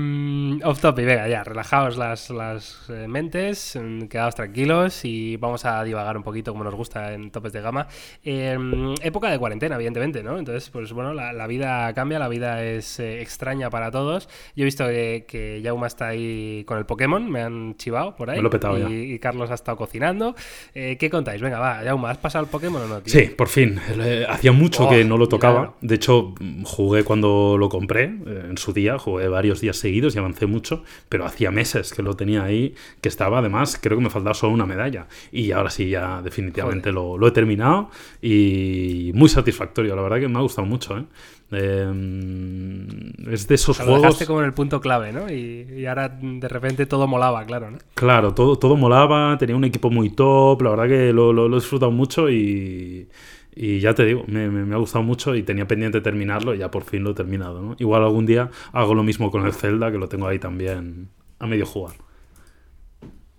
[0.63, 5.83] off topic, venga, ya, relajaos las, las eh, mentes, mm, quedaos tranquilos y vamos a
[5.83, 7.87] divagar un poquito como nos gusta en topes de gama.
[8.23, 8.57] Eh,
[9.01, 10.37] época de cuarentena, evidentemente, ¿no?
[10.37, 14.27] Entonces, pues bueno, la, la vida cambia, la vida es eh, extraña para todos.
[14.55, 18.29] Yo he visto que, que Yauma está ahí con el Pokémon, me han chivado por
[18.29, 18.37] ahí.
[18.37, 18.89] Me lo he petado y, ya.
[19.15, 20.35] y Carlos ha estado cocinando.
[20.75, 21.41] Eh, ¿Qué contáis?
[21.41, 23.13] Venga, va, Yauma, ¿has pasado el Pokémon o no, tío?
[23.13, 23.79] Sí, por fin.
[23.99, 25.75] Eh, Hacía mucho Oh, que no lo tocaba.
[25.81, 26.33] De hecho,
[26.65, 30.83] jugué cuando lo compré, eh, en su día, jugué varios días seguidos y avancé mucho,
[31.09, 34.53] pero hacía meses que lo tenía ahí, que estaba además, creo que me faltaba solo
[34.53, 35.07] una medalla.
[35.31, 37.89] Y ahora sí, ya definitivamente lo, lo he terminado
[38.21, 39.95] y muy satisfactorio.
[39.95, 40.97] La verdad que me ha gustado mucho.
[40.97, 41.03] ¿eh?
[41.51, 44.01] Eh, es de esos O sea, lo juegos...
[44.07, 45.31] dejaste como en el punto clave, ¿no?
[45.31, 47.77] Y, y ahora de repente todo molaba, claro, ¿no?
[47.93, 51.57] Claro, todo, todo molaba, tenía un equipo muy top, la verdad que lo, lo- lo
[51.57, 53.07] he disfrutado mucho y,
[53.55, 56.59] y ya te digo, me, me- me ha gustado mucho y tenía pendiente terminarlo y
[56.59, 57.61] ya por fin lo he terminado.
[57.61, 57.75] ¿no?
[57.79, 61.47] Igual algún día hago lo mismo con el Zelda, que lo tengo ahí también a
[61.47, 61.95] medio jugar.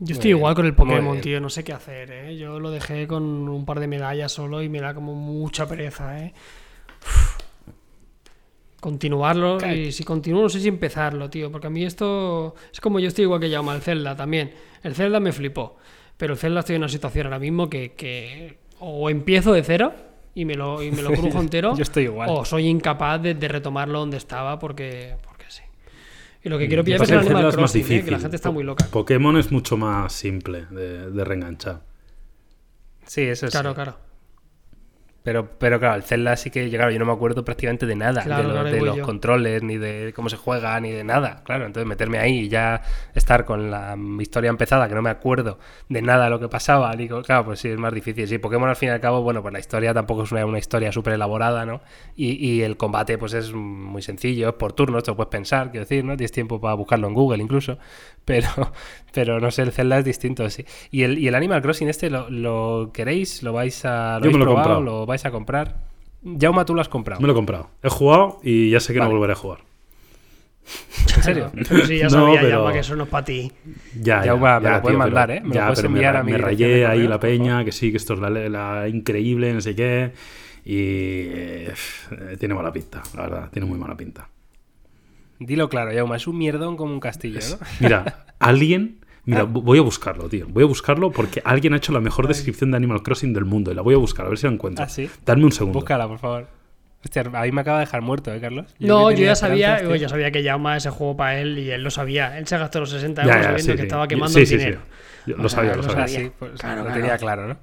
[0.00, 1.40] Yo estoy igual con el Pokémon, tío.
[1.40, 2.36] No sé qué hacer, ¿eh?
[2.36, 6.18] Yo lo dejé con un par de medallas solo y me da como mucha pereza,
[6.22, 6.34] ¿eh?
[7.02, 7.36] Uf.
[8.80, 11.50] Continuarlo y si continúo no sé si empezarlo, tío.
[11.50, 14.52] Porque a mí esto es como yo estoy igual que llama el Zelda también.
[14.82, 15.76] El Zelda me flipó.
[16.18, 19.94] Pero el Zelda estoy en una situación ahora mismo que, que o empiezo de cero
[20.34, 21.74] y me lo, y me lo crujo entero.
[21.76, 22.28] Yo estoy igual.
[22.30, 25.62] O soy incapaz de, de retomarlo donde estaba porque, porque sí.
[26.42, 27.84] Y lo que quiero pillar es que el es Animal es más Crossing, ¿eh?
[27.84, 28.20] que la difícil.
[28.20, 28.86] gente está muy loca.
[28.90, 31.80] Pokémon es mucho más simple de, de reenganchar.
[33.06, 33.52] Sí, eso sí.
[33.52, 33.96] Claro, claro.
[35.24, 38.22] Pero, pero claro, el Zelda sí que, claro, yo no me acuerdo prácticamente de nada,
[38.24, 39.02] Claro, de, lo- claro, de los yo.
[39.04, 41.42] controles, ni de cómo se juega, ni de nada.
[41.44, 42.82] Claro, entonces meterme ahí y ya
[43.14, 45.58] estar con la historia empezada, que no me acuerdo
[45.88, 48.28] de nada de lo que pasaba, digo, claro, pues sí, es más difícil.
[48.28, 50.58] Sí, Pokémon al fin y al cabo, bueno, pues la historia tampoco es una, una
[50.58, 51.80] historia súper elaborada, ¿no?
[52.16, 55.70] Y, y el combate, pues es muy sencillo, es por turnos, te lo puedes pensar,
[55.70, 56.18] quiero decir, ¿no?
[56.18, 57.78] Tienes tiempo para buscarlo en Google incluso,
[58.26, 58.48] pero,
[59.12, 60.64] pero no sé, el Zelda es distinto, sí.
[60.90, 63.42] ¿Y el, y el Animal Crossing este lo, lo queréis?
[63.42, 64.80] ¿Lo vais a, lo Yo me lo he comprado.
[64.82, 65.76] ¿Lo vais a comprar?
[66.40, 67.20] Jauma, tú lo has comprado.
[67.20, 67.70] Me lo he comprado.
[67.82, 69.10] He jugado y ya sé que Vale.
[69.12, 69.60] no volveré a jugar.
[71.16, 71.52] ¿En serio?
[71.68, 73.52] Pero sí, ya No, sabía pero- Llama, que eso no es para ti.
[73.94, 75.42] Ya, Ya, ya, me ya, lo puedes tío, mandar, pero- ¿eh?
[75.42, 77.64] Me lo ya, puedes pero me, enviar a mi me rayé ahí correo, la peña,
[77.64, 80.12] que sí, que esto es la, la increíble, no sé qué.
[80.64, 81.74] Y eh,
[82.38, 84.28] tiene mala pinta, la verdad, tiene muy mala pinta.
[85.38, 87.58] Dilo claro, Jauma, es un mierdón como un castillo, ¿no?
[87.80, 89.00] Mira, alguien.
[89.26, 90.46] Mira, bu- voy a buscarlo, tío.
[90.48, 93.72] Voy a buscarlo porque alguien ha hecho la mejor descripción de Animal Crossing del mundo.
[93.72, 94.84] Y la voy a buscar, a ver si la encuentro.
[94.84, 95.08] ¿Ah, sí?
[95.24, 95.78] Dame un segundo.
[95.80, 96.46] Búscala, por favor.
[97.04, 98.74] Hostia, a mí me acaba de dejar muerto, ¿eh, Carlos?
[98.78, 99.94] No, yo ya sabía, tío.
[99.96, 102.38] yo sabía que Llama ese juego para él y él lo sabía.
[102.38, 103.82] Él se gastó los 60 Ya, euros ya, sabiendo sí, que sí.
[103.86, 104.58] estaba quemando sí, el sí, sí.
[104.58, 104.80] dinero.
[105.26, 106.20] Yo lo sabía, lo lo sabía.
[106.26, 107.00] Ah, pues Claro, lo claro.
[107.00, 107.56] tenía claro, ¿no?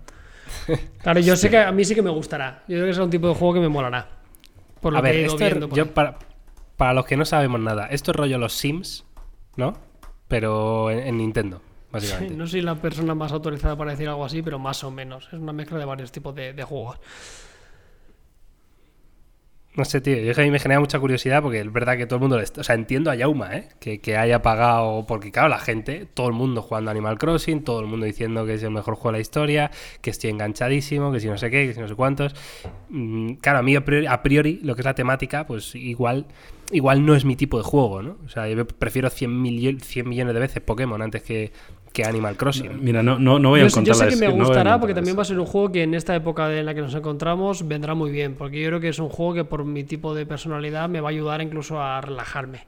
[1.01, 2.63] Claro, yo sé que a mí sí que me gustará.
[2.67, 4.07] Yo creo que es un tipo de juego que me molará.
[4.79, 5.69] Por lo A ver, que he ido esto es- viendo.
[5.69, 6.17] por yo para,
[6.77, 9.05] para los que no sabemos nada, esto es rollo los Sims,
[9.57, 9.73] ¿no?
[10.31, 11.61] Pero en, en Nintendo,
[11.91, 12.33] básicamente.
[12.37, 15.27] No soy la persona más autorizada para decir algo así, pero más o menos.
[15.27, 16.97] Es una mezcla de varios tipos de juegos.
[19.73, 21.95] No sé, tío, yo es que a mí me genera mucha curiosidad porque es verdad
[21.95, 23.69] que todo el mundo, o sea, entiendo a Yauma, ¿eh?
[23.79, 27.79] Que, que haya pagado, porque claro, la gente, todo el mundo jugando Animal Crossing, todo
[27.79, 31.21] el mundo diciendo que es el mejor juego de la historia, que estoy enganchadísimo, que
[31.21, 32.35] si no sé qué, que si no sé cuántos.
[32.89, 33.85] Mm, claro, a mí a
[34.21, 36.25] priori, lo que es la temática, pues igual
[36.73, 38.17] igual no es mi tipo de juego, ¿no?
[38.25, 41.51] O sea, yo prefiero 100, millo- 100 millones de veces Pokémon antes que,
[41.93, 42.83] que Animal Crossing.
[42.83, 44.31] Mira, no, no, no voy a Yo, sé- yo encontrar sé la que me no
[44.31, 46.65] a gustará encontrar porque también va a ser un juego que en esta época en
[46.65, 48.35] la que nos encontramos vendrá muy bien.
[48.35, 51.09] Porque yo creo que es un juego que por mi tipo de personalidad me va
[51.09, 52.67] a ayudar incluso a relajarme.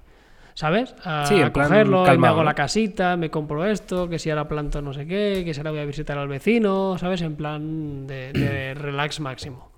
[0.56, 0.94] ¿Sabes?
[1.04, 4.20] A Sí, en plan cogerlo, y me calmado, hago la casita, me compro esto, que
[4.20, 7.22] si ahora planto no sé qué, que si ahora voy a visitar al vecino, ¿sabes?
[7.24, 9.72] En plan de, de relax máximo.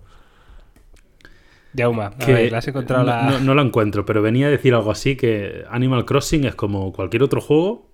[1.73, 3.25] Yauma, a que ver, ¿la has encontrado no, la...?
[3.31, 6.93] no- no la encuentro, pero venía a decir algo así que Animal Crossing es como
[6.93, 7.89] cualquier otro juego,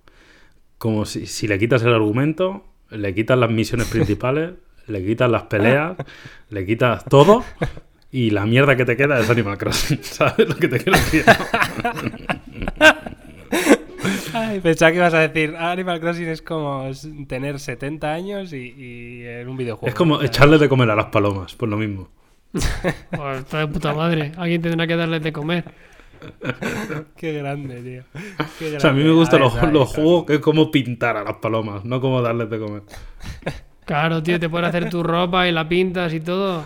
[0.82, 4.54] como si, si le quitas el argumento, le quitas las misiones principales,
[4.88, 5.96] le quitas las peleas,
[6.50, 7.44] le quitas todo
[8.10, 11.24] y la mierda que te queda es Animal Crossing, ¿sabes lo que te quiero decir?
[14.34, 16.90] Ay, pensaba que ibas a decir Animal Crossing es como
[17.28, 19.86] tener 70 años y, y en un videojuego.
[19.88, 22.08] Es como echarle de comer a las palomas, pues lo mismo.
[22.50, 24.32] Pues está de puta madre.
[24.36, 25.64] Alguien tendrá que darles de comer.
[27.16, 28.76] Qué grande, tío.
[28.76, 29.52] O sea, a mí me gustan los,
[29.94, 32.82] juegos que es como pintar a las palomas, no como darles de comer.
[33.84, 36.64] Claro, tío, te puedes hacer tu ropa y la pintas y todo.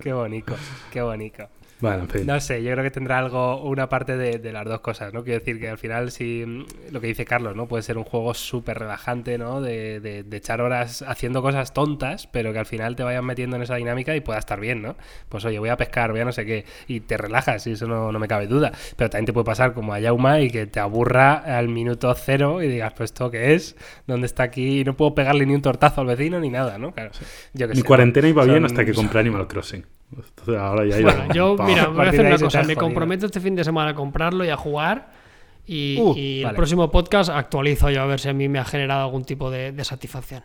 [0.00, 0.54] Qué bonito,
[0.92, 1.48] qué bonito.
[1.80, 2.26] Bueno, en fin.
[2.26, 5.24] No sé, yo creo que tendrá algo, una parte de, las dos cosas, ¿no?
[5.24, 6.44] Quiero decir que al final, sí,
[6.90, 7.66] lo que dice Carlos, ¿no?
[7.66, 9.60] Puede ser un juego súper relajante, ¿no?
[9.60, 13.62] De, de, echar horas haciendo cosas tontas, pero que al final te vayan metiendo en
[13.62, 14.96] esa dinámica y pueda estar bien, ¿no?
[15.28, 17.86] Pues oye, voy a pescar, voy a no sé qué, y te relajas, y eso
[17.86, 18.72] no, no me cabe duda.
[18.96, 22.62] Pero también te puede pasar como a Yauma y que te aburra al minuto cero
[22.62, 24.80] y digas, pues esto qué es, ¿dónde está aquí?
[24.80, 26.92] Y no puedo pegarle ni un tortazo al vecino ni nada, ¿no?
[26.92, 27.10] Claro,
[27.52, 29.84] yo Mi cuarentena iba bien hasta que compré Animal Crossing.
[30.58, 32.62] Ahora ya bueno, yo, mira, voy a hacer una cosa.
[32.62, 35.12] Me comprometo este fin de semana a comprarlo y a jugar.
[35.66, 39.04] Y, uh, el próximo podcast actualizo yo a ver si a mí me ha generado
[39.04, 40.42] algún tipo de satisfacción.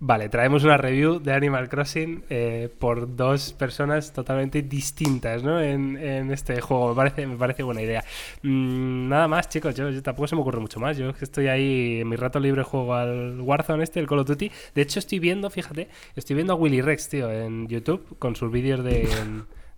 [0.00, 5.60] Vale, traemos una review de Animal Crossing eh, por dos personas totalmente distintas ¿no?
[5.60, 5.96] en,
[6.30, 6.90] este juego.
[6.90, 8.04] Me parece, me parece buena idea.
[8.42, 10.96] Mm, nada más, chicos, yo, tampoco se me ocurre mucho más.
[10.96, 14.52] Yo estoy ahí en mi rato libre juego al Warzone este, el Call of Duty.
[14.72, 18.52] De hecho, estoy viendo, fíjate, estoy viendo a Willy Rex, tío, en YouTube con sus
[18.52, 19.08] vídeos de...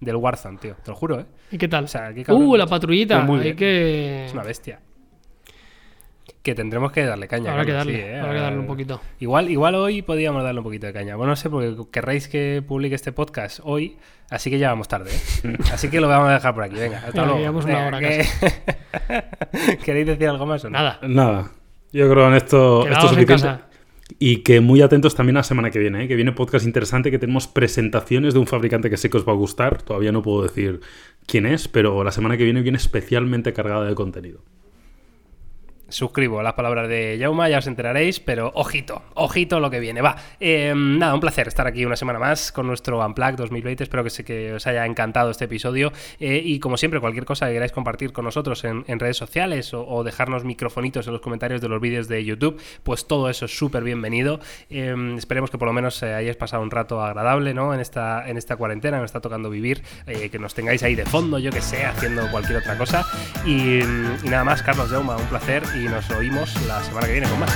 [0.00, 0.76] del Warzone, tío.
[0.84, 1.26] Te lo juro, ¿eh?
[1.50, 1.86] ¿Y qué tal?
[2.28, 3.26] uh, la patrullita.
[3.56, 4.26] que...
[4.26, 4.80] Es una bestia
[6.42, 7.52] que tendremos que darle caña.
[7.52, 8.22] Habrá que darle, ¿eh?
[8.22, 9.00] que darle un poquito.
[9.18, 11.16] Igual, igual hoy podríamos darle un poquito de caña.
[11.16, 13.98] Bueno, no sé, porque querréis que publique este podcast hoy,
[14.30, 15.10] así que ya vamos tarde.
[15.10, 15.56] ¿eh?
[15.72, 16.76] así que lo vamos a dejar por aquí.
[16.76, 17.58] Venga, hasta luego.
[17.58, 18.00] una hora
[19.84, 20.78] ¿Queréis decir algo más o no?
[20.78, 20.98] Nada.
[21.02, 21.50] Nada.
[21.92, 23.64] Yo creo que en esto, esto es suficiente.
[24.18, 26.08] Y que muy atentos también a la semana que viene, ¿eh?
[26.08, 29.32] que viene podcast interesante, que tenemos presentaciones de un fabricante que sé que os va
[29.32, 29.82] a gustar.
[29.82, 30.80] Todavía no puedo decir
[31.26, 34.42] quién es, pero la semana que viene viene especialmente cargada de contenido
[35.90, 40.00] suscribo las palabras de Yauma, ya os enteraréis, pero ojito, ojito lo que viene.
[40.00, 43.84] Va, em, nada, un placer estar aquí una semana más con nuestro Unplugged 2020.
[43.84, 45.92] Espero que, que os haya encantado este episodio.
[46.18, 50.04] Eh, y como siempre, cualquier cosa que queráis compartir con nosotros en, redes sociales o,
[50.04, 53.82] dejarnos microfonitos en los comentarios de los vídeos de YouTube, pues todo eso es súper
[53.82, 54.40] bienvenido.
[54.68, 57.72] Em, esperemos que por lo menos eh, hayáis pasado un rato agradable ¿no?
[57.74, 61.06] en, esta, en esta cuarentena, nos está tocando vivir, eh, que nos tengáis ahí de
[61.06, 63.06] fondo, yo que sé, haciendo cualquier otra cosa.
[63.46, 63.80] Y,
[64.24, 67.50] nada más, Carlos Yauma, un placer y nos oímos la semana que viene con más.